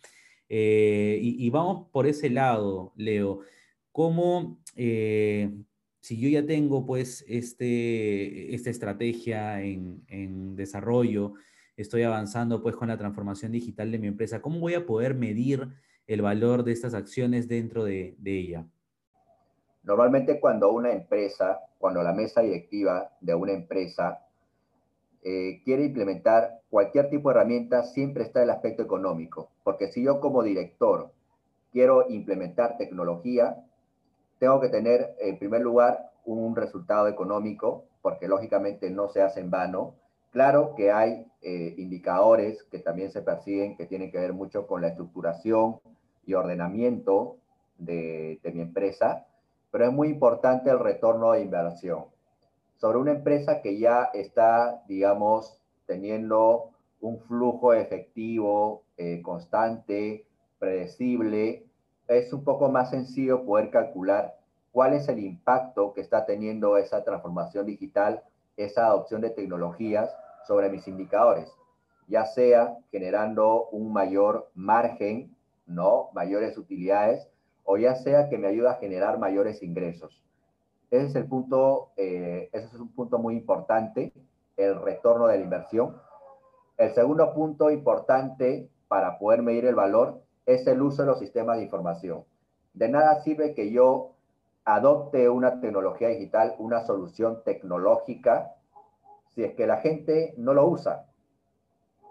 Eh, 0.48 1.18
y, 1.22 1.50
vamos 1.50 1.88
por 1.90 2.06
ese 2.06 2.30
lado, 2.30 2.92
Leo. 2.96 3.40
¿Cómo, 3.92 4.60
si 6.04 6.18
yo 6.18 6.28
ya 6.28 6.44
tengo 6.44 6.84
pues 6.84 7.24
este, 7.26 8.54
esta 8.54 8.68
estrategia 8.68 9.62
en, 9.62 10.54
desarrollo, 10.54 11.32
estoy 11.76 12.02
avanzando 12.02 12.62
pues 12.62 12.76
con 12.76 12.88
la 12.88 12.96
transformación 12.96 13.52
digital 13.52 13.90
de 13.90 13.98
mi 13.98 14.06
empresa, 14.06 14.40
¿cómo 14.40 14.60
voy 14.60 14.74
a 14.74 14.86
poder 14.86 15.14
medir 15.14 15.68
el 16.06 16.22
valor 16.22 16.64
de 16.64 16.72
estas 16.72 16.94
acciones 16.94 17.48
dentro 17.48 17.84
de, 17.84 18.16
ella? 18.24 18.66
Normalmente 19.82 20.40
cuando 20.40 20.70
una 20.72 20.92
empresa, 20.92 21.60
cuando 21.78 22.02
la 22.02 22.12
mesa 22.12 22.40
directiva 22.40 23.10
de 23.20 23.34
una 23.34 23.52
empresa 23.52 24.20
eh, 25.22 25.62
quiere 25.64 25.84
implementar 25.84 26.60
cualquier 26.70 27.10
tipo 27.10 27.28
de 27.28 27.36
herramienta, 27.36 27.84
siempre 27.84 28.24
está 28.24 28.42
el 28.42 28.50
aspecto 28.50 28.82
económico. 28.82 29.50
Porque 29.62 29.88
si 29.88 30.02
yo 30.02 30.20
como 30.20 30.42
director 30.42 31.12
quiero 31.72 32.08
implementar 32.08 32.76
tecnología, 32.76 33.64
tengo 34.38 34.60
que 34.60 34.68
tener 34.68 35.14
en 35.18 35.38
primer 35.38 35.62
lugar 35.62 36.10
un 36.24 36.56
resultado 36.56 37.08
económico, 37.08 37.84
porque 38.02 38.28
lógicamente 38.28 38.90
no 38.90 39.08
se 39.08 39.22
hace 39.22 39.40
en 39.40 39.50
vano. 39.50 39.94
Claro 40.34 40.74
que 40.74 40.90
hay 40.90 41.28
eh, 41.42 41.76
indicadores 41.78 42.64
que 42.64 42.80
también 42.80 43.12
se 43.12 43.22
persiguen 43.22 43.76
que 43.76 43.86
tienen 43.86 44.10
que 44.10 44.18
ver 44.18 44.32
mucho 44.32 44.66
con 44.66 44.82
la 44.82 44.88
estructuración 44.88 45.78
y 46.26 46.34
ordenamiento 46.34 47.36
de, 47.78 48.40
mi 48.52 48.62
empresa, 48.62 49.28
pero 49.70 49.84
es 49.84 49.92
muy 49.92 50.08
importante 50.08 50.70
el 50.70 50.80
retorno 50.80 51.30
de 51.30 51.42
inversión. 51.42 52.06
Sobre 52.78 52.98
una 52.98 53.12
empresa 53.12 53.62
que 53.62 53.78
ya 53.78 54.10
está, 54.12 54.82
digamos, 54.88 55.56
teniendo 55.86 56.70
un 57.00 57.20
flujo 57.20 57.72
efectivo, 57.72 58.82
eh, 58.96 59.22
constante, 59.22 60.26
predecible, 60.58 61.64
es 62.08 62.32
un 62.32 62.42
poco 62.42 62.68
más 62.68 62.90
sencillo 62.90 63.44
poder 63.44 63.70
calcular 63.70 64.34
cuál 64.72 64.94
es 64.94 65.08
el 65.08 65.20
impacto 65.20 65.92
que 65.92 66.00
está 66.00 66.26
teniendo 66.26 66.76
esa 66.76 67.04
transformación 67.04 67.66
digital, 67.66 68.24
esa 68.56 68.86
adopción 68.86 69.20
de 69.20 69.30
tecnologías 69.30 70.12
sobre 70.46 70.70
mis 70.70 70.86
indicadores, 70.88 71.52
ya 72.08 72.26
sea 72.26 72.76
generando 72.90 73.68
un 73.70 73.92
mayor 73.92 74.50
margen, 74.54 75.34
¿no? 75.66 76.10
Mayores 76.12 76.58
utilidades, 76.58 77.28
o 77.64 77.76
ya 77.78 77.94
sea 77.94 78.28
que 78.28 78.38
me 78.38 78.48
ayuda 78.48 78.72
a 78.72 78.76
generar 78.76 79.18
mayores 79.18 79.62
ingresos. 79.62 80.22
Ese 80.90 81.06
es 81.06 81.14
el 81.16 81.26
punto, 81.26 81.90
eh, 81.96 82.50
ese 82.52 82.66
es 82.66 82.74
un 82.74 82.92
punto 82.92 83.18
muy 83.18 83.34
importante, 83.34 84.12
el 84.56 84.80
retorno 84.80 85.26
de 85.26 85.38
la 85.38 85.44
inversión. 85.44 85.96
El 86.76 86.92
segundo 86.92 87.32
punto 87.34 87.70
importante 87.70 88.68
para 88.88 89.18
poder 89.18 89.42
medir 89.42 89.64
el 89.66 89.74
valor 89.74 90.20
es 90.46 90.66
el 90.66 90.82
uso 90.82 91.02
de 91.02 91.08
los 91.08 91.18
sistemas 91.18 91.56
de 91.56 91.64
información. 91.64 92.24
De 92.74 92.88
nada 92.88 93.22
sirve 93.22 93.54
que 93.54 93.70
yo 93.70 94.10
adopte 94.64 95.28
una 95.28 95.60
tecnología 95.60 96.08
digital, 96.08 96.54
una 96.58 96.84
solución 96.84 97.42
tecnológica, 97.44 98.54
si 99.34 99.44
es 99.44 99.54
que 99.54 99.66
la 99.66 99.78
gente 99.78 100.34
no 100.36 100.54
lo 100.54 100.66
usa. 100.68 101.06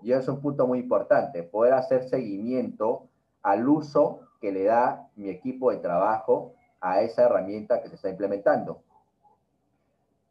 Y 0.01 0.11
eso 0.11 0.21
es 0.21 0.27
un 0.29 0.41
punto 0.41 0.67
muy 0.67 0.79
importante, 0.79 1.43
poder 1.43 1.73
hacer 1.73 2.09
seguimiento 2.09 3.07
al 3.41 3.67
uso 3.67 4.21
que 4.41 4.51
le 4.51 4.65
da 4.65 5.07
mi 5.15 5.29
equipo 5.29 5.71
de 5.71 5.77
trabajo 5.77 6.53
a 6.81 7.01
esa 7.01 7.23
herramienta 7.23 7.81
que 7.81 7.89
se 7.89 7.95
está 7.95 8.09
implementando. 8.09 8.81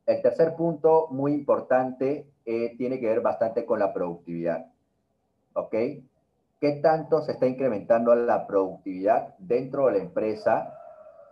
El 0.04 0.20
tercer 0.20 0.54
punto 0.54 1.08
muy 1.10 1.32
importante 1.32 2.26
eh, 2.44 2.76
tiene 2.76 3.00
que 3.00 3.06
ver 3.06 3.20
bastante 3.20 3.64
con 3.64 3.78
la 3.78 3.92
productividad. 3.92 4.66
¿Ok? 5.54 5.74
qué 6.62 6.78
tanto 6.80 7.22
se 7.22 7.32
está 7.32 7.48
incrementando 7.48 8.14
la 8.14 8.46
productividad 8.46 9.34
dentro 9.38 9.86
de 9.86 9.94
la 9.94 9.98
empresa 9.98 10.72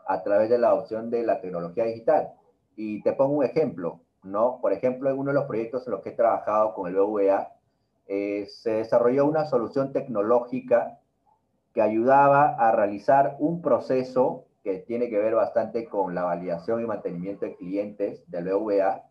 a 0.04 0.24
través 0.24 0.50
de 0.50 0.58
la 0.58 0.70
adopción 0.70 1.08
de 1.08 1.22
la 1.22 1.40
tecnología 1.40 1.84
digital. 1.84 2.32
Y 2.74 3.00
te 3.04 3.12
pongo 3.12 3.34
un 3.34 3.44
ejemplo, 3.44 4.00
¿no? 4.22 4.58
Por 4.60 4.72
ejemplo, 4.72 5.10
en 5.10 5.18
uno 5.18 5.30
de 5.30 5.34
los 5.34 5.46
proyectos 5.46 5.86
en 5.86 5.92
los 5.92 6.02
que 6.02 6.10
he 6.10 6.14
trabajado 6.14 6.74
con 6.74 6.88
el 6.88 6.96
BVA, 6.96 7.52
eh, 8.06 8.46
se 8.46 8.72
desarrolló 8.72 9.26
una 9.26 9.46
solución 9.46 9.92
tecnológica 9.92 10.98
que 11.72 11.82
ayudaba 11.82 12.56
a 12.56 12.72
realizar 12.72 13.36
un 13.38 13.62
proceso 13.62 14.44
que 14.64 14.78
tiene 14.78 15.08
que 15.08 15.18
ver 15.18 15.34
bastante 15.34 15.88
con 15.88 16.14
la 16.14 16.24
validación 16.24 16.82
y 16.82 16.86
mantenimiento 16.86 17.46
de 17.46 17.56
clientes 17.56 18.28
del 18.30 18.46
BVA. 18.46 19.04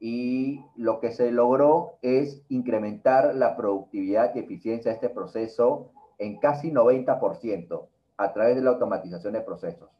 Y 0.00 0.60
lo 0.76 1.00
que 1.00 1.12
se 1.12 1.30
logró 1.30 1.98
es 2.02 2.42
incrementar 2.48 3.34
la 3.34 3.56
productividad 3.56 4.34
y 4.34 4.40
eficiencia 4.40 4.90
de 4.90 4.96
este 4.96 5.08
proceso 5.08 5.92
en 6.18 6.38
casi 6.38 6.70
90% 6.70 7.86
a 8.16 8.32
través 8.32 8.56
de 8.56 8.62
la 8.62 8.70
automatización 8.70 9.32
de 9.32 9.40
procesos. 9.40 9.90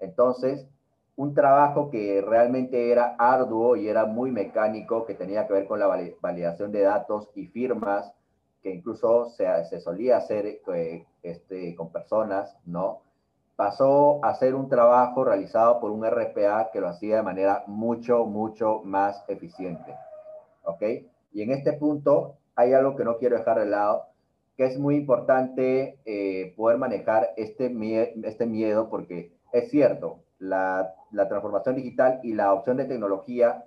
Entonces, 0.00 0.66
un 1.16 1.34
trabajo 1.34 1.90
que 1.90 2.20
realmente 2.26 2.90
era 2.90 3.14
arduo 3.18 3.76
y 3.76 3.88
era 3.88 4.04
muy 4.04 4.30
mecánico, 4.32 5.04
que 5.06 5.14
tenía 5.14 5.46
que 5.46 5.52
ver 5.52 5.66
con 5.66 5.78
la 5.78 5.86
validación 6.20 6.72
de 6.72 6.82
datos 6.82 7.30
y 7.34 7.46
firmas, 7.46 8.12
que 8.62 8.70
incluso 8.70 9.30
se, 9.30 9.80
solía 9.80 10.16
hacer 10.16 10.60
eh, 10.74 11.06
este, 11.22 11.74
con 11.76 11.92
personas, 11.92 12.56
¿no? 12.64 13.02
Pasó 13.56 14.24
a 14.24 14.34
ser 14.34 14.56
un 14.56 14.68
trabajo 14.68 15.24
realizado 15.24 15.78
por 15.78 15.92
un 15.92 16.04
RPA 16.04 16.70
que 16.72 16.80
lo 16.80 16.88
hacía 16.88 17.16
de 17.16 17.22
manera 17.22 17.62
mucho, 17.68 18.24
mucho 18.24 18.80
más 18.82 19.22
eficiente, 19.28 19.94
¿ok? 20.64 20.82
Y 21.32 21.42
en 21.42 21.52
este 21.52 21.74
punto 21.74 22.38
hay 22.56 22.72
algo 22.72 22.96
que 22.96 23.04
no 23.04 23.18
quiero 23.18 23.36
dejar 23.36 23.60
de 23.60 23.66
lado, 23.66 24.06
que 24.56 24.64
es 24.64 24.78
muy 24.78 24.96
importante 24.96 25.98
eh, 26.04 26.54
poder 26.56 26.78
manejar 26.78 27.30
este, 27.36 27.72
este 28.24 28.46
miedo, 28.46 28.88
porque 28.88 29.32
es 29.52 29.70
cierto, 29.70 30.23
la, 30.44 30.94
transformación 31.28 31.76
digital 31.76 32.20
y 32.22 32.34
la 32.34 32.52
opción 32.52 32.76
de 32.76 32.84
tecnología 32.84 33.64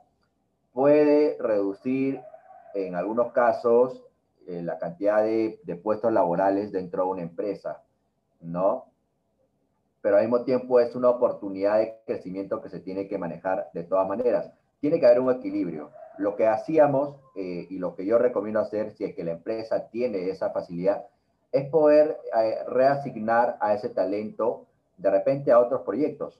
puede 0.74 1.38
reducir 1.40 2.22
en 2.74 2.96
algunos 2.96 3.32
casos 3.32 4.04
eh, 4.48 4.62
la 4.62 4.78
cantidad 4.78 5.24
de, 5.24 5.60
puestos 5.84 6.12
laborales 6.12 6.72
dentro 6.72 7.04
de 7.04 7.10
una 7.10 7.22
empresa, 7.24 7.84
¿no? 8.42 8.86
Pero 10.02 10.18
al 10.18 10.24
mismo 10.24 10.44
tiempo 10.44 10.80
es 10.80 10.96
una 10.96 11.10
oportunidad 11.10 11.80
de 11.80 11.98
crecimiento 12.06 12.62
que 12.62 12.70
se 12.70 12.80
tiene 12.80 13.08
que 13.08 13.18
manejar 13.18 13.70
de 13.74 13.84
todas 13.84 14.08
maneras. 14.08 14.52
Tiene 14.80 15.00
que 15.00 15.08
haber 15.08 15.20
un 15.20 15.32
equilibrio. 15.32 15.90
Lo 16.18 16.36
que 16.36 16.48
hacíamos 16.48 17.16
eh, 17.36 17.68
y 17.70 17.80
lo 17.80 17.96
que 17.96 18.06
yo 18.06 18.18
recomiendo 18.18 18.60
hacer, 18.60 18.92
si 18.92 19.04
es 19.04 19.16
que 19.16 19.24
la 19.24 19.32
empresa 19.32 19.90
tiene 19.90 20.30
esa 20.30 20.52
facilidad, 20.52 21.08
es 21.52 21.68
poder 21.70 22.18
eh, 22.40 22.60
reasignar 22.68 23.58
a 23.60 23.74
ese 23.74 23.90
talento 23.90 24.66
de 24.98 25.10
repente 25.10 25.52
a 25.52 25.60
otros 25.60 25.82
proyectos. 25.82 26.40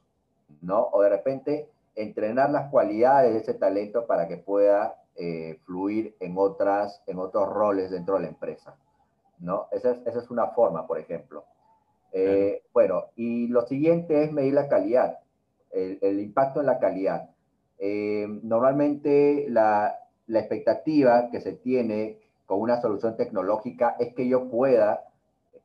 ¿No? 0.62 0.90
O 0.92 1.02
de 1.02 1.10
repente 1.10 1.70
entrenar 1.96 2.52
las 2.52 2.70
cualidades 2.70 3.34
de 3.34 3.40
ese 3.40 3.54
talento 3.54 4.06
para 4.06 4.28
que 4.28 4.38
pueda 4.38 5.02
eh, 5.16 5.60
fluir 5.66 6.16
en, 6.20 6.36
otras, 6.38 7.02
en 7.08 7.20
otros 7.20 7.50
roles 7.50 7.90
dentro 7.90 8.16
de 8.16 8.22
la 8.22 8.28
empresa, 8.28 8.76
¿no? 9.40 9.68
Esa 9.72 9.92
es, 9.92 10.00
esa 10.06 10.20
es 10.20 10.30
una 10.30 10.48
forma, 10.48 10.86
por 10.86 11.00
ejemplo. 11.00 11.44
Eh, 12.12 12.64
bueno, 12.74 13.06
y 13.16 13.48
lo 13.48 13.66
siguiente 13.66 14.24
es 14.24 14.32
medir 14.32 14.54
la 14.54 14.68
calidad, 14.68 15.20
el, 15.72 16.00
el 16.02 16.20
impacto 16.20 16.60
en 16.60 16.68
la 16.68 16.80
calidad. 16.80 17.30
Eh, 17.80 18.28
normalmente 18.44 19.46
la, 19.50 20.00
la 20.28 20.40
expectativa 20.40 21.30
que 21.30 21.42
se 21.42 21.54
tiene 21.54 22.20
con 22.46 22.62
una 22.62 22.82
solución 22.82 23.18
tecnológica 23.18 23.96
es 24.00 24.14
que 24.14 24.28
yo 24.28 24.50
pueda 24.50 25.04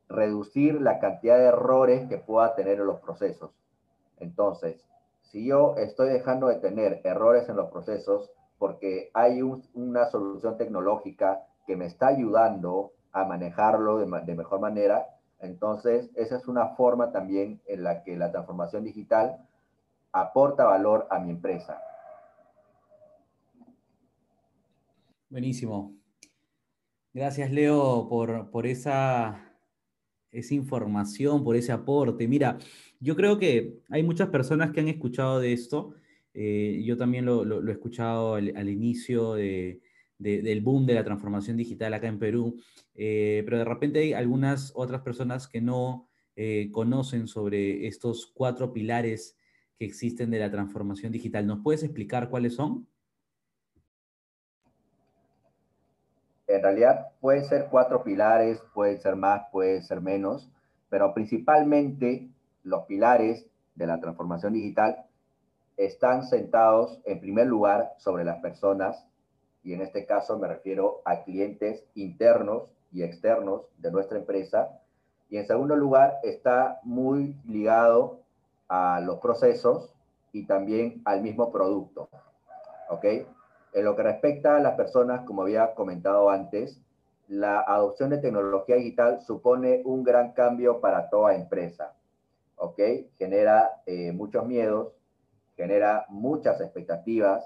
reducir 0.09 0.81
la 0.81 0.99
cantidad 0.99 1.37
de 1.37 1.45
errores 1.45 2.07
que 2.07 2.17
pueda 2.17 2.55
tener 2.55 2.79
en 2.79 2.85
los 2.87 2.99
procesos. 2.99 3.51
Entonces, 4.17 4.83
si 5.21 5.45
yo 5.45 5.75
estoy 5.77 6.09
dejando 6.09 6.47
de 6.47 6.55
tener 6.55 7.01
errores 7.03 7.49
en 7.49 7.55
los 7.55 7.71
procesos 7.71 8.31
porque 8.59 9.09
hay 9.13 9.41
una 9.41 10.05
solución 10.09 10.57
tecnológica 10.57 11.43
que 11.65 11.75
me 11.75 11.85
está 11.85 12.07
ayudando 12.07 12.93
a 13.11 13.25
manejarlo 13.25 13.97
de, 13.97 14.35
mejor 14.35 14.59
manera, 14.59 15.07
entonces 15.39 16.09
esa 16.15 16.37
es 16.37 16.47
una 16.47 16.69
forma 16.75 17.11
también 17.11 17.61
en 17.67 17.83
la 17.83 18.03
que 18.03 18.15
la 18.15 18.31
transformación 18.31 18.83
digital 18.83 19.37
aporta 20.11 20.65
valor 20.65 21.07
a 21.09 21.19
mi 21.19 21.31
empresa. 21.31 21.81
Buenísimo. 25.29 25.93
Gracias, 27.13 27.51
Leo, 27.51 28.07
por, 28.07 28.65
esa, 28.65 29.53
esa 30.31 30.53
información, 30.53 31.43
por 31.43 31.55
ese 31.55 31.71
aporte. 31.71 32.27
Mira, 32.27 32.57
yo 33.03 33.17
creo 33.17 33.37
que 33.37 33.79
hay 33.89 34.01
muchas 34.01 34.29
personas 34.29 34.71
que 34.71 34.79
han 34.79 34.87
escuchado 34.87 35.41
de 35.41 35.51
esto. 35.51 35.93
Eh, 36.33 36.81
yo 36.85 36.97
también 36.97 37.25
lo, 37.25 37.67
he 37.67 37.71
escuchado 37.71 38.35
al, 38.35 38.69
inicio 38.69 39.33
del 39.33 40.61
boom 40.61 40.85
de 40.85 40.93
la 40.93 41.03
transformación 41.03 41.57
digital 41.57 41.93
acá 41.93 42.07
en 42.07 42.17
Perú, 42.17 42.57
eh, 42.95 43.41
pero 43.43 43.57
de 43.57 43.65
repente 43.65 43.99
hay 43.99 44.13
algunas 44.13 44.71
otras 44.73 45.01
personas 45.01 45.49
que 45.49 45.59
no 45.59 46.07
eh, 46.37 46.69
conocen 46.71 47.27
sobre 47.27 47.87
estos 47.87 48.31
cuatro 48.33 48.71
pilares 48.71 49.37
que 49.77 49.83
existen 49.83 50.31
de 50.31 50.39
la 50.39 50.49
transformación 50.49 51.11
digital. 51.11 51.45
¿Nos 51.45 51.59
puedes 51.61 51.83
explicar 51.83 52.29
cuáles 52.29 52.55
son? 52.55 52.87
En 56.47 56.61
realidad 56.61 57.07
pueden 57.19 57.43
ser 57.43 57.67
cuatro 57.69 58.01
pilares, 58.01 58.61
pueden 58.73 58.97
ser 59.01 59.17
más, 59.17 59.41
pueden 59.51 59.83
ser 59.83 59.99
menos, 59.99 60.49
pero 60.89 61.13
principalmente 61.13 62.32
los 62.63 62.85
pilares 62.85 63.45
de 63.75 63.87
la 63.87 63.99
transformación 63.99 64.53
digital 64.53 65.05
están 65.77 66.25
sentados 66.25 66.99
en 67.05 67.19
primer 67.19 67.47
lugar 67.47 67.93
sobre 67.97 68.23
las 68.23 68.39
personas 68.39 69.05
y 69.63 69.73
en 69.73 69.81
este 69.81 70.05
caso 70.05 70.37
me 70.37 70.47
refiero 70.47 71.01
a 71.05 71.23
clientes 71.23 71.83
internos 71.95 72.71
y 72.91 73.03
externos 73.03 73.61
de 73.77 73.91
nuestra 73.91 74.17
empresa. 74.17 74.79
Y 75.29 75.37
en 75.37 75.47
segundo 75.47 75.75
lugar 75.75 76.19
está 76.21 76.79
muy 76.83 77.35
ligado 77.45 78.19
a 78.67 78.99
los 79.01 79.19
procesos 79.19 79.91
y 80.31 80.45
también 80.45 81.01
al 81.05 81.21
mismo 81.21 81.51
producto. 81.51 82.09
¿Ok? 82.89 83.05
En 83.73 83.85
lo 83.85 83.95
que 83.95 84.03
respecta 84.03 84.57
a 84.57 84.59
las 84.59 84.75
personas, 84.75 85.25
como 85.25 85.41
había 85.41 85.73
comentado 85.73 86.29
antes, 86.29 86.79
la 87.27 87.61
adopción 87.61 88.09
de 88.11 88.17
tecnología 88.17 88.75
digital 88.75 89.21
supone 89.21 89.81
un 89.85 90.03
gran 90.03 90.33
cambio 90.33 90.79
para 90.79 91.09
toda 91.09 91.35
empresa. 91.35 91.93
¿Ok? 92.63 92.79
Genera 93.17 93.81
eh, 93.85 94.13
muchos 94.13 94.45
miedos, 94.45 94.93
genera 95.57 96.05
muchas 96.07 96.61
expectativas 96.61 97.45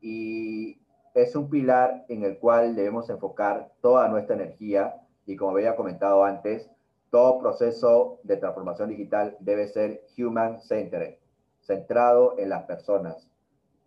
y 0.00 0.80
es 1.14 1.34
un 1.34 1.50
pilar 1.50 2.04
en 2.08 2.22
el 2.22 2.38
cual 2.38 2.76
debemos 2.76 3.10
enfocar 3.10 3.72
toda 3.80 4.06
nuestra 4.08 4.36
energía 4.36 4.94
y 5.26 5.34
como 5.34 5.50
había 5.50 5.74
comentado 5.74 6.22
antes, 6.22 6.70
todo 7.10 7.40
proceso 7.40 8.20
de 8.22 8.36
transformación 8.36 8.90
digital 8.90 9.36
debe 9.40 9.66
ser 9.66 10.04
human-centered, 10.16 11.16
centrado 11.60 12.38
en 12.38 12.50
las 12.50 12.64
personas. 12.64 13.28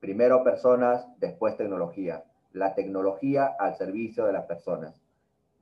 Primero 0.01 0.43
personas, 0.43 1.07
después 1.19 1.55
tecnología. 1.55 2.25
La 2.51 2.75
tecnología 2.75 3.55
al 3.59 3.77
servicio 3.77 4.25
de 4.25 4.33
las 4.33 4.45
personas. 4.45 5.01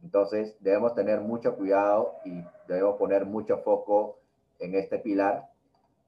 Entonces, 0.01 0.55
debemos 0.59 0.95
tener 0.95 1.21
mucho 1.21 1.55
cuidado 1.55 2.15
y 2.25 2.43
debemos 2.67 2.95
poner 2.97 3.25
mucho 3.25 3.59
foco 3.59 4.19
en 4.59 4.75
este 4.75 4.99
pilar, 4.99 5.49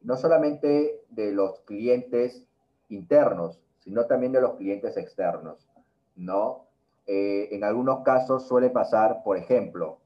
no 0.01 0.17
solamente 0.17 1.01
de 1.09 1.31
los 1.31 1.59
clientes 1.61 2.45
internos, 2.89 3.59
sino 3.79 4.05
también 4.05 4.31
de 4.31 4.41
los 4.41 4.55
clientes 4.55 4.97
externos, 4.97 5.67
¿no? 6.15 6.65
Eh, 7.07 7.49
en 7.51 7.63
algunos 7.63 8.03
casos 8.03 8.47
suele 8.47 8.69
pasar, 8.69 9.23
por 9.23 9.37
ejemplo, 9.37 9.99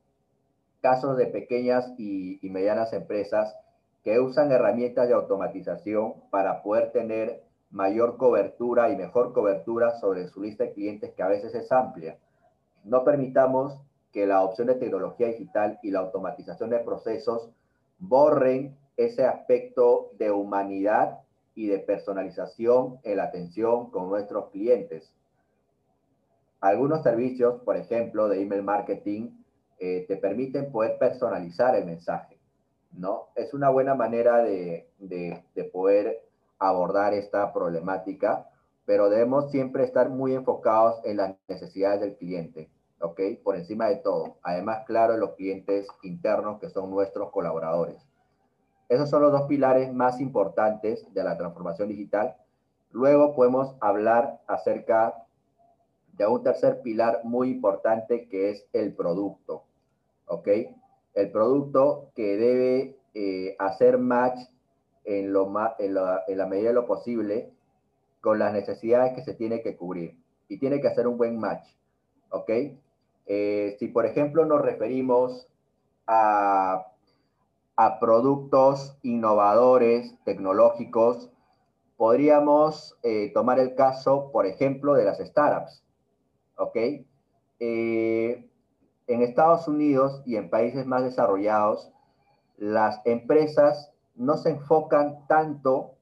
casos 0.82 1.18
de 1.18 1.28
pequeñas 1.28 1.94
y, 1.98 2.46
y 2.46 2.50
medianas 2.50 2.94
empresas 2.94 3.56
que 4.04 4.20
usan 4.20 4.52
herramientas 4.52 5.08
de 5.08 5.14
automatización 5.14 6.16
para 6.30 6.62
poder 6.62 6.92
tener 6.92 7.44
mayor 7.72 8.18
cobertura 8.18 8.90
y 8.90 8.96
mejor 8.96 9.34
cobertura 9.34 10.00
sobre 10.00 10.28
su 10.28 10.42
lista 10.42 10.66
de 10.66 10.74
clientes 10.74 11.12
que 11.14 11.24
a 11.24 11.28
veces 11.28 11.56
es 11.56 11.72
amplia. 11.72 12.18
No 12.84 13.04
permitamos 13.04 13.80
que 14.12 14.28
la 14.28 14.44
opción 14.44 14.68
de 14.68 14.76
tecnología 14.76 15.28
digital 15.28 15.80
y 15.82 15.92
la 15.92 16.00
automatización 16.00 16.70
de 16.70 16.80
procesos 16.80 17.50
borren 18.08 18.78
ese 18.98 19.26
aspecto 19.26 20.12
de 20.18 20.30
humanidad 20.30 21.20
y 21.56 21.68
de 21.68 21.80
personalización 21.80 23.00
en 23.04 23.18
la 23.18 23.24
atención 23.24 23.90
con 23.92 24.10
nuestros 24.10 24.50
clientes. 24.50 25.14
Algunos 26.60 27.04
servicios, 27.04 27.62
por 27.64 27.78
ejemplo, 27.78 28.28
de 28.28 28.42
email 28.42 28.64
marketing, 28.64 29.32
eh, 29.80 30.06
te 30.08 30.18
permiten 30.18 30.72
poder 30.72 30.98
personalizar 30.98 31.76
el 31.76 31.86
mensaje, 31.86 32.38
¿no? 32.92 33.28
Es 33.36 33.54
una 33.54 33.70
buena 33.70 33.96
manera 33.96 34.38
de, 34.44 34.88
de 35.00 35.64
poder 35.72 36.24
abordar 36.60 37.14
esta 37.14 37.52
problemática, 37.54 38.50
pero 38.86 39.10
debemos 39.10 39.52
siempre 39.52 39.84
estar 39.84 40.10
muy 40.10 40.34
enfocados 40.34 41.00
en 41.06 41.18
las 41.18 41.36
necesidades 41.48 42.02
del 42.02 42.16
cliente, 42.16 42.70
¿ok? 43.04 43.20
Por 43.44 43.58
encima 43.58 43.88
de 43.88 43.98
todo. 43.98 44.38
Además, 44.42 44.84
claro, 44.88 45.18
los 45.18 45.32
clientes 45.32 45.88
internos 46.04 46.60
que 46.60 46.70
son 46.70 46.90
nuestros 46.90 47.32
colaboradores. 47.32 47.98
Esos 48.88 49.10
son 49.10 49.22
los 49.22 49.32
dos 49.32 49.44
pilares 49.44 49.94
más 49.94 50.20
importantes 50.22 51.06
de 51.14 51.24
la 51.24 51.38
transformación 51.38 51.90
digital. 51.90 52.36
Luego 52.92 53.36
podemos 53.36 53.76
hablar 53.82 54.40
acerca 54.48 55.26
de 56.14 56.28
un 56.28 56.44
tercer 56.44 56.82
pilar 56.82 57.22
muy 57.24 57.50
importante 57.50 58.28
que 58.30 58.52
es 58.52 58.66
el 58.72 58.94
producto, 58.94 59.64
¿ok? 60.28 60.48
El 61.14 61.32
producto 61.32 62.12
que 62.16 62.38
debe 62.38 62.98
eh, 63.16 63.56
hacer 63.60 63.98
match 63.98 64.40
en, 65.04 65.34
lo 65.34 65.52
en, 65.80 65.98
en 66.28 66.38
la 66.38 66.46
medida 66.46 66.70
de 66.70 66.76
lo 66.76 66.86
posible 66.86 67.52
con 68.22 68.40
las 68.40 68.54
necesidades 68.54 69.14
que 69.14 69.24
se 69.24 69.34
tiene 69.34 69.62
que 69.62 69.76
cubrir 69.76 70.18
y 70.48 70.58
tiene 70.58 70.80
que 70.80 70.88
hacer 70.88 71.08
un 71.08 71.18
buen 71.18 71.38
match, 71.38 71.68
¿ok? 72.30 72.50
Eh, 73.26 73.76
si, 73.80 73.88
por 73.88 74.06
ejemplo, 74.06 74.46
nos 74.46 74.62
referimos 74.62 75.48
a, 76.08 76.88
productos 78.00 78.98
innovadores, 79.02 80.16
tecnológicos, 80.26 81.30
podríamos 81.98 82.98
eh, 83.04 83.32
tomar 83.34 83.60
el 83.60 83.76
caso, 83.76 84.30
por 84.32 84.46
ejemplo, 84.46 84.94
de 84.94 85.06
las 85.06 85.18
startups, 85.18 85.84
¿ok? 86.58 86.78
Eh, 87.60 88.50
en 89.08 89.22
Estados 89.22 89.68
Unidos 89.68 90.22
y 90.26 90.36
en 90.36 90.50
países 90.50 90.86
más 90.86 91.04
desarrollados, 91.04 91.92
las 92.58 93.02
empresas 93.06 93.92
no 94.16 94.38
se 94.38 94.52
enfocan 94.52 95.26
tanto 95.28 95.96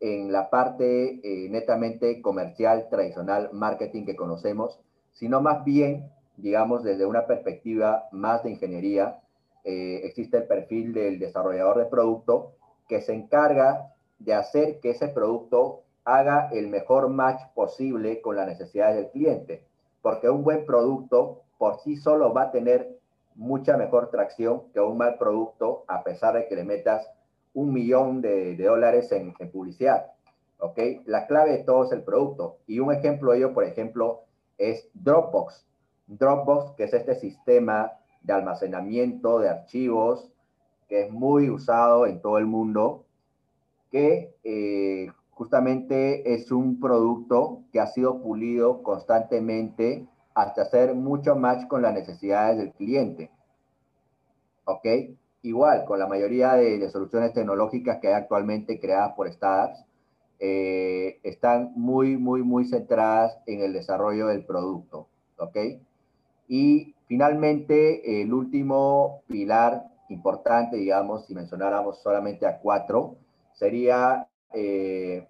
en 0.00 0.32
la 0.32 0.50
parte 0.50 1.20
netamente 1.50 2.22
comercial, 2.22 2.88
tradicional, 2.90 3.50
marketing 3.52 4.04
que 4.04 4.16
conocemos, 4.16 4.80
sino 5.12 5.40
más 5.40 5.64
bien 5.64 6.10
digamos, 6.36 6.82
desde 6.82 7.06
una 7.06 7.26
perspectiva 7.26 8.08
más 8.12 8.42
de 8.42 8.50
ingeniería, 8.50 9.20
eh, 9.64 10.00
existe 10.04 10.38
el 10.38 10.46
perfil 10.46 10.92
del 10.92 11.18
desarrollador 11.18 11.78
de 11.78 11.86
producto 11.86 12.52
que 12.88 13.00
se 13.00 13.14
encarga 13.14 13.94
de 14.18 14.34
hacer 14.34 14.80
que 14.80 14.90
ese 14.90 15.08
producto 15.08 15.82
haga 16.04 16.48
el 16.52 16.68
mejor 16.68 17.08
match 17.08 17.40
posible 17.54 18.20
con 18.20 18.36
las 18.36 18.46
necesidades 18.46 18.96
del 18.96 19.10
cliente, 19.10 19.64
porque 20.00 20.28
un 20.28 20.42
buen 20.42 20.66
producto 20.66 21.42
por 21.58 21.78
sí 21.80 21.96
solo 21.96 22.32
va 22.32 22.42
a 22.42 22.50
tener 22.50 22.98
mucha 23.34 23.76
mejor 23.76 24.10
tracción 24.10 24.64
que 24.72 24.80
un 24.80 24.98
mal 24.98 25.16
producto, 25.16 25.84
a 25.86 26.02
pesar 26.02 26.34
de 26.34 26.48
que 26.48 26.56
le 26.56 26.64
metas 26.64 27.08
un 27.54 27.72
millón 27.72 28.20
de, 28.20 28.56
dólares 28.56 29.12
en, 29.12 29.34
en, 29.38 29.50
publicidad. 29.50 30.06
¿Ok? 30.58 30.78
La 31.04 31.26
clave 31.26 31.52
de 31.52 31.64
todo 31.64 31.84
es 31.84 31.92
el 31.92 32.02
producto. 32.02 32.58
Y 32.66 32.80
un 32.80 32.92
ejemplo 32.92 33.32
de 33.32 33.38
ello, 33.38 33.54
por 33.54 33.64
ejemplo, 33.64 34.22
es 34.58 34.88
Dropbox. 34.94 35.66
Dropbox, 36.06 36.72
que 36.72 36.84
es 36.84 36.94
este 36.94 37.14
sistema 37.14 37.92
de 38.22 38.32
almacenamiento 38.32 39.38
de 39.38 39.48
archivos 39.48 40.32
que 40.92 41.06
es 41.06 41.10
muy 41.10 41.48
usado 41.48 42.06
en 42.06 42.20
todo 42.20 42.36
el 42.36 42.44
mundo, 42.44 43.06
que 43.90 44.34
eh, 44.44 45.10
justamente 45.30 46.34
es 46.34 46.52
un 46.52 46.78
producto 46.78 47.62
que 47.72 47.80
ha 47.80 47.86
sido 47.86 48.20
pulido 48.20 48.82
constantemente 48.82 50.06
hasta 50.34 50.60
hacer 50.60 50.94
mucho 50.94 51.34
match 51.34 51.66
con 51.66 51.80
las 51.80 51.94
necesidades 51.94 52.58
del 52.58 52.72
cliente. 52.72 53.30
¿Ok? 54.64 54.86
Igual, 55.40 55.86
con 55.86 55.98
la 55.98 56.06
mayoría 56.06 56.56
de, 56.56 56.90
soluciones 56.90 57.32
tecnológicas 57.32 57.98
que 57.98 58.08
hay 58.08 58.14
actualmente 58.14 58.78
creadas 58.78 59.14
por 59.14 59.32
startups, 59.32 59.84
eh, 60.40 61.20
están 61.22 61.72
muy, 61.74 62.18
muy, 62.18 62.42
muy 62.42 62.66
centradas 62.66 63.38
en 63.46 63.62
el 63.62 63.72
desarrollo 63.72 64.26
del 64.26 64.44
producto. 64.44 65.08
¿Ok? 65.38 65.56
Y 66.48 66.94
finalmente, 67.06 68.22
el 68.22 68.32
último 68.32 69.22
pilar 69.26 69.84
importante, 70.08 70.76
digamos, 70.76 71.26
si 71.26 71.34
mencionáramos 71.34 72.02
solamente 72.02 72.46
a 72.46 72.58
cuatro, 72.58 73.16
sería 73.52 74.28
eh, 74.52 75.26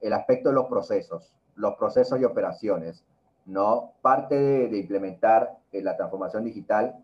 el 0.00 0.12
aspecto 0.12 0.48
de 0.48 0.54
los 0.54 0.66
procesos, 0.66 1.32
los 1.54 1.74
procesos 1.76 2.20
y 2.20 2.24
operaciones. 2.24 3.04
¿no? 3.46 3.92
Parte 4.02 4.68
de, 4.68 4.78
implementar 4.78 5.58
eh, 5.72 5.82
la 5.82 5.96
transformación 5.96 6.44
digital 6.44 6.96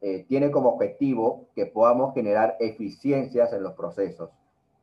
eh, 0.00 0.24
tiene 0.28 0.50
como 0.50 0.70
objetivo 0.70 1.46
que 1.54 1.66
podamos 1.66 2.14
generar 2.14 2.56
eficiencias 2.60 3.52
en 3.52 3.62
los 3.62 3.74
procesos, 3.74 4.30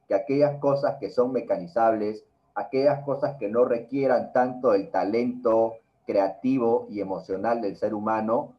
que 0.07 0.15
aquellas 0.15 0.59
cosas 0.59 0.97
que 0.99 1.09
son 1.09 1.31
mecanizables, 1.31 2.23
aquellas 2.55 3.03
cosas 3.03 3.35
que 3.37 3.49
no 3.49 3.65
requieran 3.65 4.31
tanto 4.33 4.73
el 4.73 4.89
talento, 4.89 5.75
creativo 6.07 6.87
y 6.89 7.01
emocional 7.01 7.61
del 7.61 7.75
ser 7.75 7.93
humano 7.93 8.55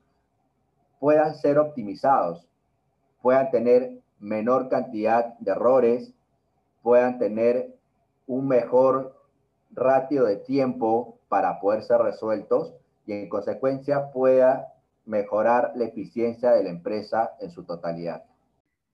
puedan 1.01 1.35
ser 1.35 1.59
optimizados, 1.59 2.47
puedan 3.23 3.51
tener 3.51 3.99
menor 4.21 4.69
cantidad 4.69 5.37
de 5.39 5.51
errores, 5.51 6.13
puedan 6.83 7.19
tener 7.19 7.75
un 8.27 8.47
mejor 8.47 9.17
ratio 9.73 10.25
de 10.25 10.37
tiempo 10.37 11.19
para 11.29 11.59
poder 11.61 11.83
ser 11.83 12.01
resueltos 12.01 12.75
y 13.07 13.13
en 13.13 13.29
consecuencia 13.29 14.13
pueda 14.13 14.75
mejorar 15.07 15.73
la 15.75 15.85
eficiencia 15.85 16.51
de 16.51 16.65
la 16.65 16.71
empresa 16.71 17.33
en 17.41 17.51
su 17.51 17.65
totalidad. 17.65 18.25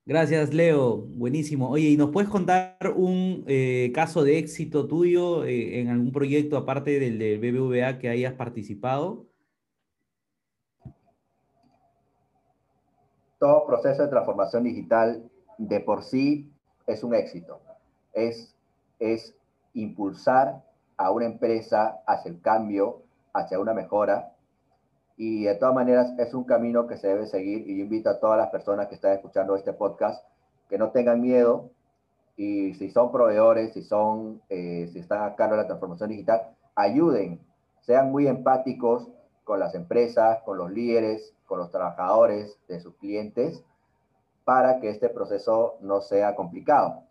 Gracias, 0.07 0.53
Leo. 0.53 0.99
Buenísimo. 0.99 1.71
Oye, 1.71 1.89
¿y 1.89 1.97
nos 1.97 2.11
puedes 2.11 2.29
contar 2.29 2.77
un 2.95 3.43
eh, 3.47 3.91
caso 3.95 4.23
de 4.23 4.37
éxito 4.37 4.87
tuyo 4.87 5.45
eh, 5.45 5.81
en 5.81 5.89
algún 5.89 6.13
proyecto 6.13 6.59
aparte 6.59 7.01
del 7.01 7.19
de 7.19 7.39
BBVA 7.39 7.99
que 7.99 8.11
hayas 8.11 8.35
participado? 8.35 9.25
Todo 13.39 13.67
proceso 13.67 14.03
de 14.03 14.09
transformación 14.09 14.65
digital 14.65 15.31
de 15.57 15.81
por 15.81 16.03
sí 16.03 16.53
es 16.87 17.03
un 17.03 17.15
éxito. 17.15 17.63
Es, 18.13 18.55
es 18.99 19.35
impulsar 19.73 20.63
a 20.99 21.13
una 21.13 21.25
empresa 21.25 22.03
hacia 22.07 22.31
el 22.31 22.43
cambio, 22.43 23.03
hacia 23.33 23.59
una 23.59 23.73
mejora, 23.73 24.34
y 25.17 25.45
de 25.45 25.55
todas 25.55 25.75
maneras 25.75 26.13
es 26.19 26.35
un 26.35 26.45
camino 26.45 26.87
que 26.87 26.97
se 26.97 27.09
debe 27.09 27.27
seguir 27.27 27.69
y 27.69 27.77
yo 27.79 27.85
invito 27.85 28.11
a 28.11 28.19
todas 28.19 28.39
las 28.39 28.51
personas 28.51 28.89
que 28.89 28.97
están 28.97 29.13
escuchando 29.13 29.55
este 29.57 29.73
podcast 29.73 30.25
que 30.69 30.79
no 30.79 30.91
tengan 30.91 31.21
miedo 31.21 31.71
y 32.37 32.75
si 32.75 32.91
son 32.91 33.13
proveedores, 33.13 33.73
si 33.75 33.83
son, 33.83 34.43
eh, 34.49 34.89
si 34.93 34.99
están 34.99 35.23
a 35.23 35.37
cargo 35.37 35.55
de 35.55 35.63
la 35.63 35.67
transformación 35.69 36.11
digital, 36.11 36.49
ayuden, 36.75 37.39
sean 37.81 38.11
muy 38.11 38.27
empáticos 38.27 39.09
con 39.45 39.61
las 39.61 39.75
empresas, 39.75 40.43
con 40.43 40.59
los 40.59 40.71
líderes, 40.71 41.33
con 41.47 41.59
los 41.59 41.71
trabajadores 41.71 42.59
de 42.67 42.81
sus 42.81 42.95
clientes 42.97 43.63
para 44.45 44.81
que 44.81 44.91
este 44.91 45.09
proceso 45.09 45.77
no 45.81 46.01
sea 46.01 46.35
complicado. 46.35 47.03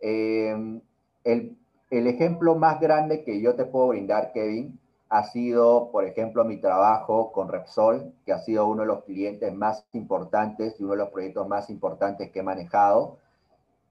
Eh, 0.00 0.80
el, 1.24 1.56
el 1.90 2.06
ejemplo 2.06 2.54
más 2.54 2.80
grande 2.80 3.24
que 3.24 3.40
yo 3.40 3.54
te 3.54 3.64
puedo 3.64 3.88
brindar, 3.88 4.32
Kevin, 4.32 4.78
ha 5.10 5.24
sido, 5.24 5.90
por 5.90 6.04
ejemplo, 6.04 6.44
mi 6.44 6.58
trabajo 6.58 7.32
con 7.32 7.48
Repsol, 7.48 8.12
que 8.24 8.32
ha 8.32 8.38
sido 8.38 8.68
uno 8.68 8.82
de 8.82 8.86
los 8.86 9.04
clientes 9.04 9.52
más 9.52 9.84
importantes 9.92 10.76
y 10.78 10.84
uno 10.84 10.92
de 10.92 10.98
los 10.98 11.08
proyectos 11.08 11.48
más 11.48 11.68
importantes 11.68 12.30
que 12.30 12.38
he 12.38 12.42
manejado, 12.44 13.18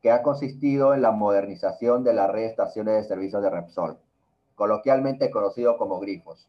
que 0.01 0.11
ha 0.11 0.23
consistido 0.23 0.93
en 0.93 1.01
la 1.01 1.11
modernización 1.11 2.05
de 2.05 2.13
la 2.13 2.27
red 2.27 2.43
de 2.43 2.47
estaciones 2.47 2.95
de 2.95 3.03
servicios 3.03 3.43
de 3.43 3.49
Repsol, 3.49 3.97
coloquialmente 4.55 5.29
conocido 5.29 5.77
como 5.77 5.99
grifos. 5.99 6.47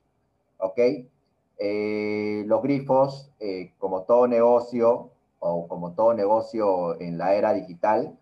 ¿Ok? 0.58 0.78
Eh, 1.58 2.44
los 2.46 2.62
grifos, 2.62 3.32
eh, 3.40 3.72
como 3.78 4.02
todo 4.04 4.28
negocio 4.28 5.10
o 5.40 5.66
como 5.66 5.94
todo 5.94 6.14
negocio 6.14 7.00
en 7.00 7.18
la 7.18 7.34
era 7.34 7.52
digital, 7.52 8.16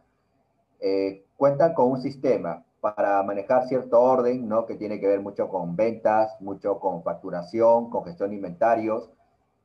eh, 0.81 1.27
cuentan 1.37 1.75
con 1.75 1.91
un 1.91 2.01
sistema 2.01 2.65
para 2.81 3.23
manejar 3.23 3.67
cierto 3.67 4.01
orden, 4.01 4.49
¿no? 4.49 4.67
Que 4.67 4.77
tiene 4.77 5.01
que 5.01 5.09
ver 5.09 5.21
mucho 5.21 5.49
con 5.49 5.77
ventas, 5.77 6.41
mucho 6.41 6.79
con 6.79 7.03
facturación, 7.03 7.91
con 7.91 8.05
gestión 8.05 8.31
de 8.31 8.37
inventarios, 8.37 9.11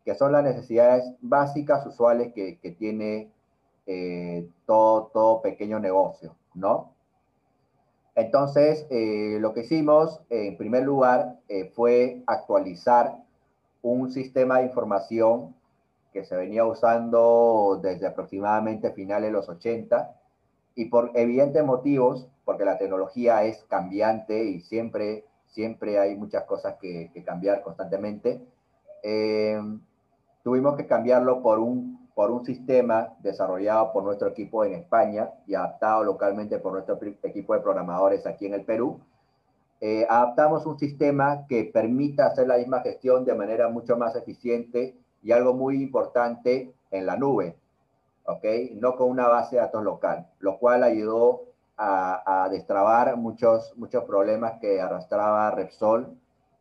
que 0.03 0.15
son 0.15 0.31
las 0.31 0.43
necesidades 0.43 1.05
básicas, 1.21 1.85
usuales 1.85 2.33
que, 2.33 2.75
tiene 2.77 3.31
eh, 3.85 4.47
todo, 4.65 5.11
todo 5.13 5.41
pequeño 5.41 5.79
negocio, 5.79 6.35
¿no? 6.53 6.93
Entonces, 8.15 8.85
eh, 8.91 9.37
lo 9.39 9.53
que 9.53 9.61
hicimos, 9.61 10.21
en 10.29 10.55
primer 10.57 10.83
lugar, 10.83 11.39
eh, 11.49 11.71
fue 11.75 12.21
actualizar 12.27 13.23
un 13.81 14.11
sistema 14.11 14.59
de 14.59 14.65
información 14.65 15.55
que 16.11 16.23
se 16.23 16.35
venía 16.35 16.63
usando 16.63 17.79
desde 17.81 18.05
aproximadamente 18.05 18.91
finales 18.91 19.29
de 19.29 19.33
los 19.33 19.49
80 19.49 20.15
y 20.75 20.85
por 20.85 21.11
evidentes 21.15 21.63
motivos 21.65 22.27
porque 22.45 22.65
la 22.65 22.77
tecnología 22.77 23.43
es 23.43 23.63
cambiante 23.69 24.43
y 24.43 24.61
siempre, 24.61 25.25
siempre 25.47 25.99
hay 25.99 26.15
muchas 26.15 26.43
cosas 26.43 26.75
que, 26.81 27.11
cambiar 27.25 27.61
constantemente. 27.61 28.41
Eh, 29.01 29.59
tuvimos 30.43 30.75
que 30.75 30.87
cambiarlo 30.87 31.41
por 31.41 31.59
un, 31.59 32.09
por 32.15 32.31
un 32.31 32.45
sistema 32.45 33.13
desarrollado 33.19 33.91
por 33.91 34.03
nuestro 34.03 34.27
equipo 34.27 34.63
en 34.65 34.73
España 34.73 35.31
y 35.47 35.55
adaptado 35.55 36.03
localmente 36.03 36.59
por 36.59 36.73
nuestro 36.73 36.99
equipo 37.23 37.53
de 37.53 37.61
programadores 37.61 38.25
aquí 38.25 38.45
en 38.45 38.53
el 38.53 38.63
Perú, 38.63 38.99
eh, 39.85 40.05
adaptamos 40.09 40.65
un 40.65 40.79
sistema 40.79 41.45
que 41.47 41.65
permita 41.65 42.27
hacer 42.27 42.47
la 42.47 42.57
misma 42.57 42.79
gestión 42.81 43.25
de 43.25 43.35
manera 43.35 43.67
mucho 43.67 43.97
más 43.97 44.15
eficiente 44.15 44.95
y 45.21 45.31
algo 45.31 45.53
muy 45.53 45.81
importante 45.81 46.73
en 46.91 47.05
la 47.05 47.17
nube, 47.17 47.57
¿ok? 48.25 48.45
No 48.75 48.95
con 48.95 49.09
una 49.09 49.27
base 49.27 49.55
de 49.55 49.61
datos 49.61 49.83
local, 49.83 50.27
lo 50.39 50.57
cual 50.57 50.83
ayudó 50.83 51.52
a, 51.77 52.47
destrabar 52.51 53.17
muchos, 53.17 53.73
muchos 53.77 54.03
problemas 54.03 54.59
que 54.59 54.79
arrastraba 54.79 55.51
Repsol 55.51 56.15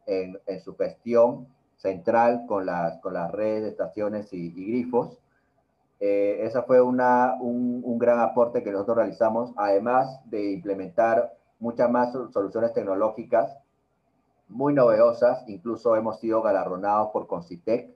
en, 0.06 0.38
su 0.64 0.76
gestión 0.76 1.46
central 1.76 2.44
con 2.46 2.66
las, 2.66 2.98
con 3.00 3.14
las 3.14 3.30
redes 3.30 3.62
de 3.62 3.68
estaciones 3.70 4.32
y, 4.32 4.50
grifos. 4.50 5.18
Eh, 6.00 6.40
esa 6.42 6.62
fue 6.62 6.80
una, 6.80 7.36
un, 7.40 7.82
un, 7.84 7.98
gran 7.98 8.18
aporte 8.18 8.62
que 8.62 8.72
nosotros 8.72 8.96
realizamos, 8.96 9.52
además 9.56 10.20
de 10.24 10.52
implementar 10.52 11.32
muchas 11.60 11.88
más 11.90 12.12
soluciones 12.32 12.72
tecnológicas 12.72 13.56
muy 14.48 14.74
novedosas. 14.74 15.44
Incluso 15.46 15.94
hemos 15.96 16.18
sido 16.18 16.42
galardonados 16.42 17.10
por 17.10 17.26
Concitec 17.26 17.90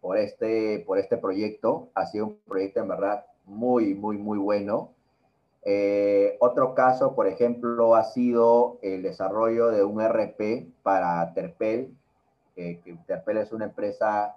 por 0.00 0.16
este, 0.16 0.82
por 0.86 0.98
este 0.98 1.16
proyecto. 1.16 1.88
Ha 1.94 2.06
sido 2.06 2.26
un 2.26 2.36
proyecto 2.46 2.80
en 2.80 2.88
verdad 2.88 3.26
muy, 3.44 3.94
muy, 3.94 4.18
muy 4.18 4.38
bueno. 4.38 4.90
Eh, 5.62 6.36
otro 6.40 6.74
caso, 6.74 7.14
por 7.14 7.26
ejemplo, 7.26 7.94
ha 7.94 8.04
sido 8.04 8.78
el 8.82 9.02
desarrollo 9.02 9.68
de 9.70 9.84
un 9.84 10.00
RP 10.00 10.66
para 10.82 11.32
Terpel, 11.34 11.94
que 12.54 12.98
Terpel 13.06 13.38
es 13.38 13.52
una 13.52 13.66
empresa 13.66 14.36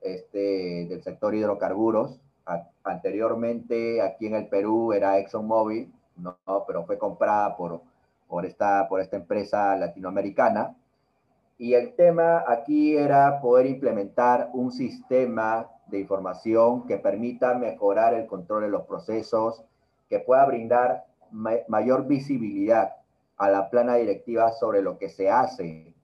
este, 0.00 0.86
del 0.88 1.02
sector 1.02 1.34
hidrocarburos. 1.34 2.20
anteriormente, 2.82 4.02
aquí 4.02 4.26
en 4.26 4.34
el 4.34 4.48
Perú 4.48 4.92
era 4.92 5.18
ExxonMobil, 5.18 5.92
no, 6.16 6.36
pero 6.66 6.84
fue 6.84 6.98
comprada 6.98 7.56
por, 7.56 7.82
por, 8.28 8.44
esta, 8.44 8.88
por 8.88 9.00
esta 9.00 9.16
empresa 9.16 9.76
latinoamericana. 9.76 10.74
Y 11.58 11.74
el 11.74 11.94
tema 11.94 12.44
aquí 12.48 12.96
era 12.96 13.40
poder 13.40 13.66
implementar 13.66 14.50
un 14.54 14.72
sistema 14.72 15.68
de 15.86 16.00
información 16.00 16.86
que 16.86 16.96
permita 16.96 17.54
mejorar 17.54 18.14
el 18.14 18.26
control 18.26 18.62
de 18.62 18.70
los 18.70 18.86
procesos, 18.86 19.62
que 20.10 20.18
pueda 20.18 20.44
brindar 20.44 21.06
mayor 21.30 22.06
visibilidad 22.06 22.96
a 23.36 23.48
la 23.48 23.70
plana 23.70 23.94
directiva 23.94 24.52
sobre 24.52 24.82
lo 24.82 24.98
que 24.98 25.08
se 25.08 25.30
hace 25.30 25.94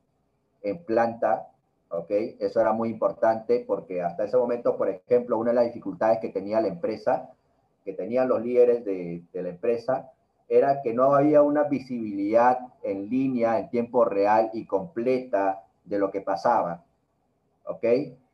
en 0.63 0.85
planta, 0.85 1.49
¿ok? 1.91 2.11
Eso 2.39 2.61
era 2.61 2.73
muy 2.73 2.89
importante 2.89 3.65
porque 3.67 4.01
hasta 4.03 4.25
ese 4.25 4.37
momento, 4.37 4.77
por 4.77 4.89
ejemplo, 4.89 5.37
una 5.37 5.51
de 5.51 5.57
las 5.57 5.67
dificultades 5.67 6.21
que 6.21 6.29
tenía 6.29 6.61
la 6.61 6.69
empresa, 6.69 7.31
que 7.85 7.93
tenían 7.93 8.29
los 8.29 8.43
líderes 8.43 8.85
de, 8.85 9.25
la 9.33 9.49
empresa, 9.49 10.13
era 10.49 10.81
que 10.83 10.95
no 10.95 11.15
había 11.15 11.43
una 11.43 11.65
visibilidad 11.65 12.61
en 12.85 13.11
línea, 13.11 13.59
en 13.59 13.69
tiempo 13.69 14.05
real 14.05 14.51
y 14.53 14.65
completa 14.65 15.65
de 15.85 15.99
lo 15.99 16.13
que 16.13 16.21
pasaba, 16.21 16.85
¿ok? 17.65 17.85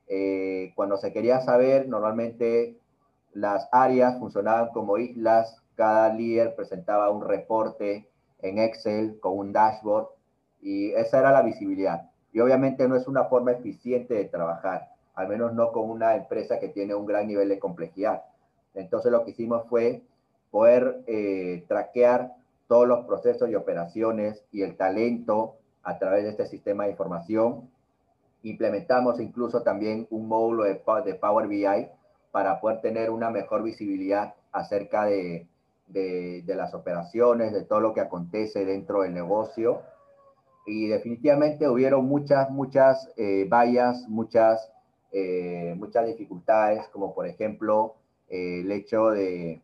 Eh, 0.08 0.72
cuando 0.74 0.98
se 0.98 1.12
quería 1.12 1.40
saber, 1.40 1.88
normalmente 1.88 2.76
las 3.32 3.68
áreas 3.72 4.18
funcionaban 4.18 4.68
como 4.68 4.98
islas 4.98 5.61
cada 5.74 6.12
líder 6.12 6.54
presentaba 6.54 7.10
un 7.10 7.22
reporte 7.22 8.08
en 8.40 8.58
Excel 8.58 9.18
con 9.20 9.38
un 9.38 9.52
dashboard 9.52 10.08
y 10.60 10.92
esa 10.92 11.20
era 11.20 11.32
la 11.32 11.42
visibilidad. 11.42 12.10
Y 12.32 12.40
obviamente 12.40 12.88
no 12.88 12.96
es 12.96 13.06
una 13.08 13.24
forma 13.24 13.52
eficiente 13.52 14.14
de 14.14 14.24
trabajar, 14.24 14.90
al 15.14 15.28
menos 15.28 15.54
no 15.54 15.72
con 15.72 15.90
una 15.90 16.16
empresa 16.16 16.58
que 16.58 16.68
tiene 16.68 16.94
un 16.94 17.06
gran 17.06 17.26
nivel 17.26 17.48
de 17.48 17.58
complejidad. 17.58 18.22
Entonces 18.74 19.12
lo 19.12 19.24
que 19.24 19.32
hicimos 19.32 19.66
fue 19.68 20.02
poder 20.50 21.02
eh, 21.06 21.64
traquear 21.68 22.34
todos 22.68 22.86
los 22.86 23.04
procesos 23.04 23.50
y 23.50 23.54
operaciones 23.54 24.44
y 24.50 24.62
el 24.62 24.76
talento 24.76 25.56
a 25.82 25.98
través 25.98 26.24
de 26.24 26.30
este 26.30 26.46
sistema 26.46 26.84
de 26.84 26.90
información. 26.90 27.68
Implementamos 28.42 29.20
incluso 29.20 29.62
también 29.62 30.06
un 30.10 30.26
módulo 30.26 30.64
de, 30.64 30.80
de 31.04 31.14
Power 31.14 31.48
BI 31.48 31.88
para 32.30 32.60
poder 32.60 32.80
tener 32.80 33.10
una 33.10 33.30
mejor 33.30 33.62
visibilidad 33.62 34.34
acerca 34.52 35.04
de, 35.04 35.46
de, 35.92 36.54
las 36.54 36.74
operaciones, 36.74 37.52
de 37.52 37.62
todo 37.64 37.80
lo 37.80 37.94
que 37.94 38.00
acontece 38.00 38.64
dentro 38.64 39.02
del 39.02 39.14
negocio. 39.14 39.82
Y 40.66 40.88
definitivamente 40.88 41.68
hubieron 41.68 42.06
muchas, 42.06 42.50
muchas 42.50 43.10
eh, 43.16 43.46
vallas, 43.48 44.08
muchas, 44.08 44.72
eh, 45.12 45.74
muchas 45.76 46.06
dificultades, 46.06 46.86
como 46.88 47.14
por 47.14 47.26
ejemplo 47.26 47.96
eh, 48.28 48.60
el 48.60 48.70
hecho 48.70 49.10
de, 49.10 49.60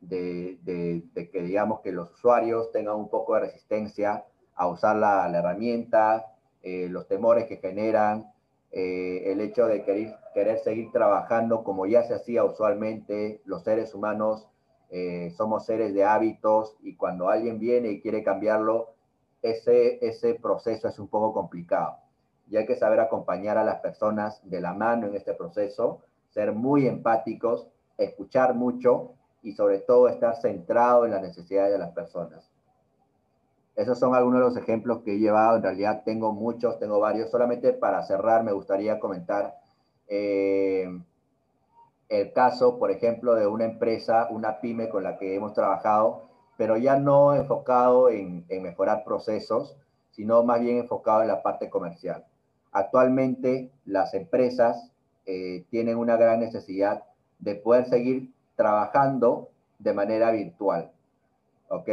de, 0.00 1.02
que 1.14 1.42
digamos 1.42 1.80
que 1.80 1.92
los 1.92 2.12
usuarios 2.12 2.70
tengan 2.70 2.96
un 2.96 3.08
poco 3.08 3.34
de 3.34 3.40
resistencia 3.40 4.24
a 4.54 4.68
usar 4.68 4.96
la, 4.96 5.28
la 5.28 5.38
herramienta, 5.38 6.26
los 6.64 7.08
temores 7.08 7.46
que 7.46 7.56
generan, 7.56 8.30
el 8.70 9.40
hecho 9.40 9.66
de 9.66 9.82
querer, 9.82 10.14
querer 10.32 10.58
seguir 10.58 10.92
trabajando 10.92 11.64
como 11.64 11.86
ya 11.86 12.04
se 12.04 12.14
hacía 12.14 12.44
usualmente, 12.44 13.40
los 13.44 13.64
seres 13.64 13.94
humanos 13.94 14.46
eh, 14.94 15.32
somos 15.38 15.64
seres 15.64 15.94
de 15.94 16.04
hábitos 16.04 16.76
y 16.82 16.96
cuando 16.96 17.30
alguien 17.30 17.58
viene 17.58 17.88
y 17.88 18.02
quiere 18.02 18.22
cambiarlo, 18.22 18.90
ese, 19.40 20.06
ese 20.06 20.34
proceso 20.34 20.86
es 20.86 20.98
un 20.98 21.08
poco 21.08 21.32
complicado. 21.32 21.96
Y 22.50 22.58
hay 22.58 22.66
que 22.66 22.76
saber 22.76 23.00
acompañar 23.00 23.56
a 23.56 23.64
las 23.64 23.80
personas 23.80 24.42
de 24.44 24.60
la 24.60 24.74
mano 24.74 25.06
en 25.06 25.14
este 25.14 25.32
proceso, 25.32 26.02
ser 26.28 26.52
muy 26.52 26.86
empáticos, 26.86 27.68
escuchar 27.96 28.54
mucho 28.54 29.14
y 29.42 29.52
sobre 29.52 29.78
todo 29.78 30.08
estar 30.08 30.36
centrado 30.36 31.06
en 31.06 31.12
las 31.12 31.22
necesidades 31.22 31.72
de 31.72 31.78
las 31.78 31.92
personas. 31.92 32.50
Esos 33.74 33.98
son 33.98 34.14
algunos 34.14 34.40
de 34.40 34.46
los 34.46 34.56
ejemplos 34.58 35.00
que 35.02 35.14
he 35.14 35.18
llevado. 35.18 35.56
En 35.56 35.62
realidad 35.62 36.02
tengo 36.04 36.34
muchos, 36.34 36.78
tengo 36.78 37.00
varios. 37.00 37.30
Solamente 37.30 37.72
para 37.72 38.02
cerrar 38.02 38.44
me 38.44 38.52
gustaría 38.52 39.00
comentar 39.00 39.56
eh, 40.06 40.86
el 42.12 42.32
caso, 42.32 42.78
por 42.78 42.90
ejemplo, 42.90 43.34
de 43.34 43.46
una 43.46 43.64
empresa, 43.64 44.28
una 44.30 44.60
pyme 44.60 44.90
con 44.90 45.02
la 45.02 45.16
que 45.16 45.34
hemos 45.34 45.54
trabajado, 45.54 46.24
pero 46.58 46.76
ya 46.76 46.98
no 46.98 47.34
enfocado 47.34 48.10
en, 48.10 48.44
mejorar 48.48 49.02
procesos, 49.02 49.76
sino 50.10 50.42
más 50.42 50.60
bien 50.60 50.76
enfocado 50.76 51.22
en 51.22 51.28
la 51.28 51.42
parte 51.42 51.70
comercial. 51.70 52.24
Actualmente 52.70 53.70
las 53.86 54.12
empresas 54.12 54.90
eh, 55.24 55.64
tienen 55.70 55.96
una 55.96 56.16
gran 56.16 56.40
necesidad 56.40 57.02
de 57.38 57.54
poder 57.54 57.86
seguir 57.86 58.30
trabajando 58.56 59.48
de 59.78 59.94
manera 59.94 60.30
virtual. 60.32 60.90
¿Ok? 61.68 61.88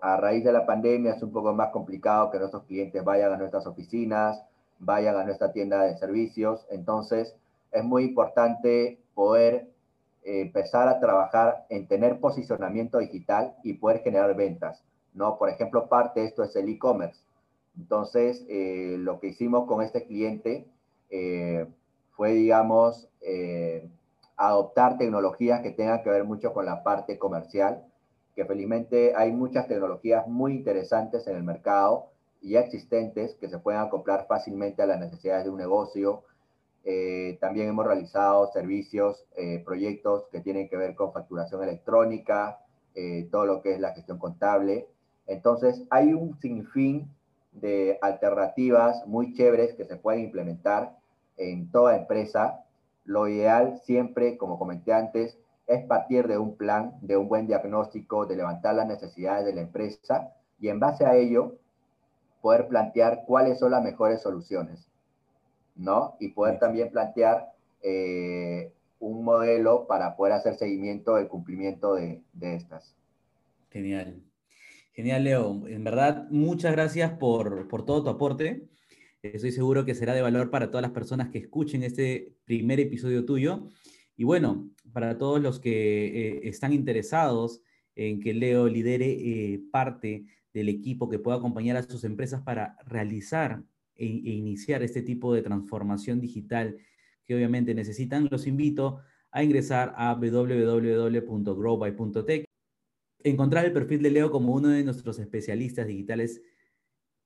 A 0.00 0.16
raíz 0.16 0.42
de 0.42 0.52
la 0.52 0.64
pandemia 0.64 1.12
es 1.12 1.22
un 1.22 1.32
poco 1.32 1.52
más 1.52 1.70
complicado 1.70 2.30
que 2.30 2.38
nuestros 2.38 2.64
clientes 2.64 3.04
vayan 3.04 3.34
a 3.34 3.36
nuestras 3.36 3.66
oficinas, 3.66 4.42
vayan 4.78 5.16
a 5.16 5.24
nuestra 5.24 5.52
tienda 5.52 5.82
de 5.82 5.98
servicios. 5.98 6.66
Entonces, 6.70 7.36
es 7.72 7.84
muy 7.84 8.04
importante 8.04 8.99
poder 9.14 9.68
eh, 10.22 10.42
empezar 10.42 10.86
a 10.88 11.00
trabajar 11.00 11.64
en 11.70 11.86
tener 11.86 12.20
posicionamiento 12.20 12.98
digital 12.98 13.54
y 13.62 13.74
poder 13.74 14.02
generar 14.02 14.34
ventas, 14.36 14.82
¿no? 15.14 15.38
Por 15.38 15.48
ejemplo, 15.48 15.88
parte 15.88 16.20
de 16.20 16.26
esto 16.26 16.42
es 16.42 16.54
el 16.56 16.68
e-commerce. 16.68 17.22
Entonces, 17.78 18.44
eh, 18.48 18.96
lo 18.98 19.18
que 19.18 19.28
hicimos 19.28 19.66
con 19.66 19.82
este 19.82 20.04
cliente 20.04 20.66
eh, 21.08 21.66
fue, 22.12 22.32
digamos, 22.32 23.08
adoptar 24.36 24.98
tecnologías 24.98 25.60
que 25.60 25.70
tengan 25.70 26.02
que 26.02 26.10
ver 26.10 26.24
mucho 26.24 26.52
con 26.52 26.66
la 26.66 26.82
parte 26.82 27.18
comercial, 27.18 27.84
que 28.34 28.44
felizmente 28.44 29.14
hay 29.14 29.32
muchas 29.32 29.68
tecnologías 29.68 30.26
muy 30.26 30.52
interesantes 30.52 31.26
en 31.26 31.36
el 31.36 31.42
mercado 31.42 32.10
y 32.40 32.50
ya 32.50 32.60
existentes 32.60 33.34
que 33.34 33.48
se 33.48 33.58
pueden 33.58 33.80
acoplar 33.80 34.26
fácilmente 34.26 34.82
a 34.82 34.86
las 34.86 34.98
necesidades 34.98 35.44
de 35.44 35.50
un 35.50 35.58
negocio, 35.58 36.24
eh, 36.84 37.36
también 37.40 37.68
hemos 37.68 37.86
realizado 37.86 38.50
servicios, 38.52 39.26
eh, 39.36 39.62
proyectos 39.64 40.24
que 40.32 40.40
tienen 40.40 40.68
que 40.68 40.76
ver 40.76 40.94
con 40.94 41.12
facturación 41.12 41.62
electrónica, 41.62 42.60
eh, 42.94 43.28
todo 43.30 43.44
lo 43.44 43.62
que 43.62 43.74
es 43.74 43.80
la 43.80 43.92
gestión 43.92 44.18
contable. 44.18 44.88
Entonces, 45.26 45.82
hay 45.90 46.14
un 46.14 46.38
sinfín 46.40 47.10
de 47.52 47.98
alternativas 48.00 49.06
muy 49.06 49.34
chéveres 49.34 49.74
que 49.74 49.84
se 49.84 49.96
pueden 49.96 50.24
implementar 50.24 50.96
en 51.36 51.70
toda 51.70 51.96
empresa. 51.96 52.64
Lo 53.04 53.28
ideal 53.28 53.80
siempre, 53.84 54.38
como 54.38 54.58
comenté 54.58 54.92
antes, 54.92 55.38
es 55.66 55.84
partir 55.84 56.26
de 56.28 56.38
un 56.38 56.56
plan, 56.56 56.94
de 57.02 57.16
un 57.16 57.28
buen 57.28 57.46
diagnóstico, 57.46 58.26
de 58.26 58.36
levantar 58.36 58.74
las 58.74 58.86
necesidades 58.86 59.44
de 59.44 59.54
la 59.54 59.60
empresa 59.60 60.32
y 60.58 60.68
en 60.68 60.80
base 60.80 61.04
a 61.04 61.14
ello 61.14 61.56
poder 62.40 62.68
plantear 62.68 63.24
cuáles 63.26 63.58
son 63.58 63.72
las 63.72 63.84
mejores 63.84 64.22
soluciones 64.22 64.90
¿no? 65.80 66.16
Y 66.20 66.28
poder 66.28 66.58
también 66.58 66.90
plantear 66.90 67.52
eh, 67.82 68.72
un 68.98 69.24
modelo 69.24 69.86
para 69.86 70.14
poder 70.14 70.34
hacer 70.34 70.54
seguimiento 70.54 71.16
del 71.16 71.28
cumplimiento 71.28 71.94
de, 71.94 72.22
estas. 72.40 72.94
Genial. 73.70 74.22
Genial, 74.92 75.24
Leo. 75.24 75.66
En 75.66 75.82
verdad, 75.82 76.28
muchas 76.30 76.72
gracias 76.72 77.12
por, 77.12 77.66
todo 77.86 78.04
tu 78.04 78.10
aporte. 78.10 78.68
Estoy 79.22 79.52
seguro 79.52 79.84
que 79.84 79.94
será 79.94 80.14
de 80.14 80.22
valor 80.22 80.50
para 80.50 80.70
todas 80.70 80.82
las 80.82 80.92
personas 80.92 81.30
que 81.30 81.38
escuchen 81.38 81.82
este 81.82 82.34
primer 82.44 82.78
episodio 82.80 83.24
tuyo. 83.24 83.68
Y 84.16 84.24
bueno, 84.24 84.68
para 84.92 85.16
todos 85.16 85.40
los 85.40 85.60
que 85.60 86.06
eh, 86.06 86.40
están 86.44 86.72
interesados 86.74 87.62
en 87.96 88.20
que 88.20 88.34
Leo 88.34 88.66
lidere 88.66 89.10
eh, 89.10 89.62
parte 89.70 90.26
del 90.52 90.68
equipo 90.68 91.08
que 91.08 91.18
pueda 91.18 91.38
acompañar 91.38 91.76
a 91.76 91.82
sus 91.82 92.04
empresas 92.04 92.42
para 92.42 92.76
realizar 92.86 93.62
e, 94.00 94.06
e, 94.06 94.30
iniciar 94.30 94.82
este 94.82 95.02
tipo 95.02 95.34
de 95.34 95.42
transformación 95.42 96.20
digital 96.20 96.76
que 97.26 97.34
obviamente 97.34 97.74
necesitan, 97.74 98.28
los 98.30 98.46
invito 98.46 99.00
a 99.30 99.44
ingresar 99.44 99.92
a 99.96 100.14
www.growby.tech, 100.14 101.24
encontrar 103.22 103.66
el 103.66 103.72
perfil 103.72 104.02
de 104.02 104.10
Leo 104.10 104.30
como 104.30 104.54
uno 104.54 104.68
de 104.68 104.82
nuestros 104.82 105.18
especialistas 105.18 105.86
digitales 105.86 106.42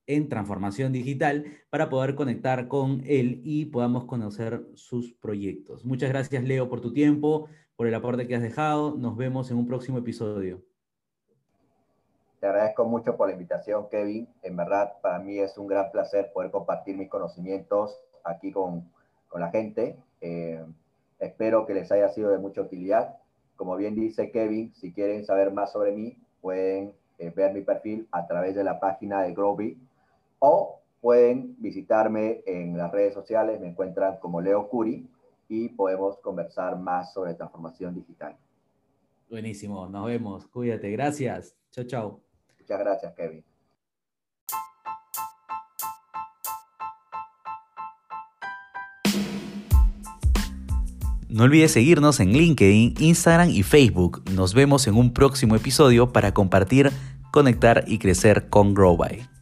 en 0.06 0.28
transformación 0.28 0.92
digital 0.92 1.44
para 1.70 1.88
poder 1.88 2.14
conectar 2.14 2.68
con 2.68 3.02
él 3.06 3.40
y 3.44 3.66
podamos 3.66 4.04
conocer 4.04 4.66
sus 4.74 5.14
proyectos. 5.14 5.84
Muchas 5.84 6.10
gracias, 6.10 6.44
Leo, 6.44 6.68
por 6.68 6.80
tu 6.80 6.92
tiempo, 6.92 7.48
por 7.76 7.87
el 7.87 7.94
aporte 7.94 8.26
que 8.26 8.34
has 8.34 8.42
dejado. 8.42 8.96
Nos 8.98 9.16
vemos 9.16 9.50
en 9.50 9.56
un 9.56 9.66
próximo 9.66 9.98
episodio. 9.98 10.73
Te 12.44 12.48
agradezco 12.48 12.85
mucho 12.85 13.16
por 13.16 13.28
la 13.28 13.33
invitación, 13.33 13.88
Kevin. 13.88 14.28
En 14.42 14.54
verdad, 14.54 15.00
para 15.00 15.18
mí 15.18 15.38
es 15.38 15.57
un 15.57 15.66
gran 15.66 15.90
placer 15.90 16.30
poder 16.30 16.50
compartir 16.50 16.94
mis 16.94 17.09
conocimientos 17.09 17.98
aquí 18.22 18.52
con, 18.52 18.87
con 19.30 19.40
la 19.40 19.50
gente. 19.50 19.96
Eh, 20.20 20.62
espero 21.20 21.64
que 21.64 21.72
les 21.72 21.90
haya 21.90 22.11
sido 22.11 22.28
de 22.28 22.37
mucha 22.37 22.61
utilidad. 22.61 23.16
Como 23.57 23.76
bien 23.76 23.94
dice 23.94 24.30
Kevin, 24.30 24.74
si 24.74 24.92
quieren 24.92 25.24
saber 25.24 25.54
más 25.54 25.72
sobre 25.72 25.92
mí, 25.92 26.18
pueden 26.42 26.92
eh, 27.18 27.30
ver 27.35 27.54
mi 27.54 27.62
perfil 27.62 28.09
a 28.11 28.26
través 28.26 28.54
de 28.54 28.62
la 28.62 28.78
página 28.78 29.22
de 29.22 29.33
Groby 29.33 29.78
o 30.38 30.80
pueden 31.00 31.57
visitarme 31.61 32.42
en 32.44 32.76
las 32.76 32.92
redes 32.92 33.14
sociales, 33.14 33.59
me 33.59 33.68
encuentran 33.68 34.18
como 34.18 34.42
Leo 34.42 34.68
Curi 34.68 35.09
y 35.48 35.70
podemos 35.70 36.18
conversar 36.18 36.78
más 36.78 37.14
sobre 37.14 37.33
transformación 37.33 37.94
digital. 37.94 38.37
Buenísimo, 39.30 39.88
nos 39.88 40.04
vemos, 40.04 40.46
cuídate, 40.46 40.90
gracias, 40.90 41.57
chao, 41.70 41.85
chao. 41.85 42.34
Muchas 42.64 42.79
gracias, 42.79 43.12
Kevin. 43.14 43.44
No 51.29 51.42
olvides 51.44 51.72
seguirnos 51.72 52.20
en 52.20 52.33
LinkedIn, 52.33 52.94
Instagram 53.00 53.50
y 53.50 53.62
Facebook. 53.64 54.22
Nos 54.31 54.55
vemos 54.55 54.87
en 54.87 54.94
un 54.94 55.12
próximo 55.12 55.57
episodio 55.57 56.11
para 56.11 56.33
compartir, 56.33 56.90
conectar 57.33 57.85
y 57.87 57.98
crecer 57.98 58.48
con 58.48 58.72
GrowBy. 58.72 59.34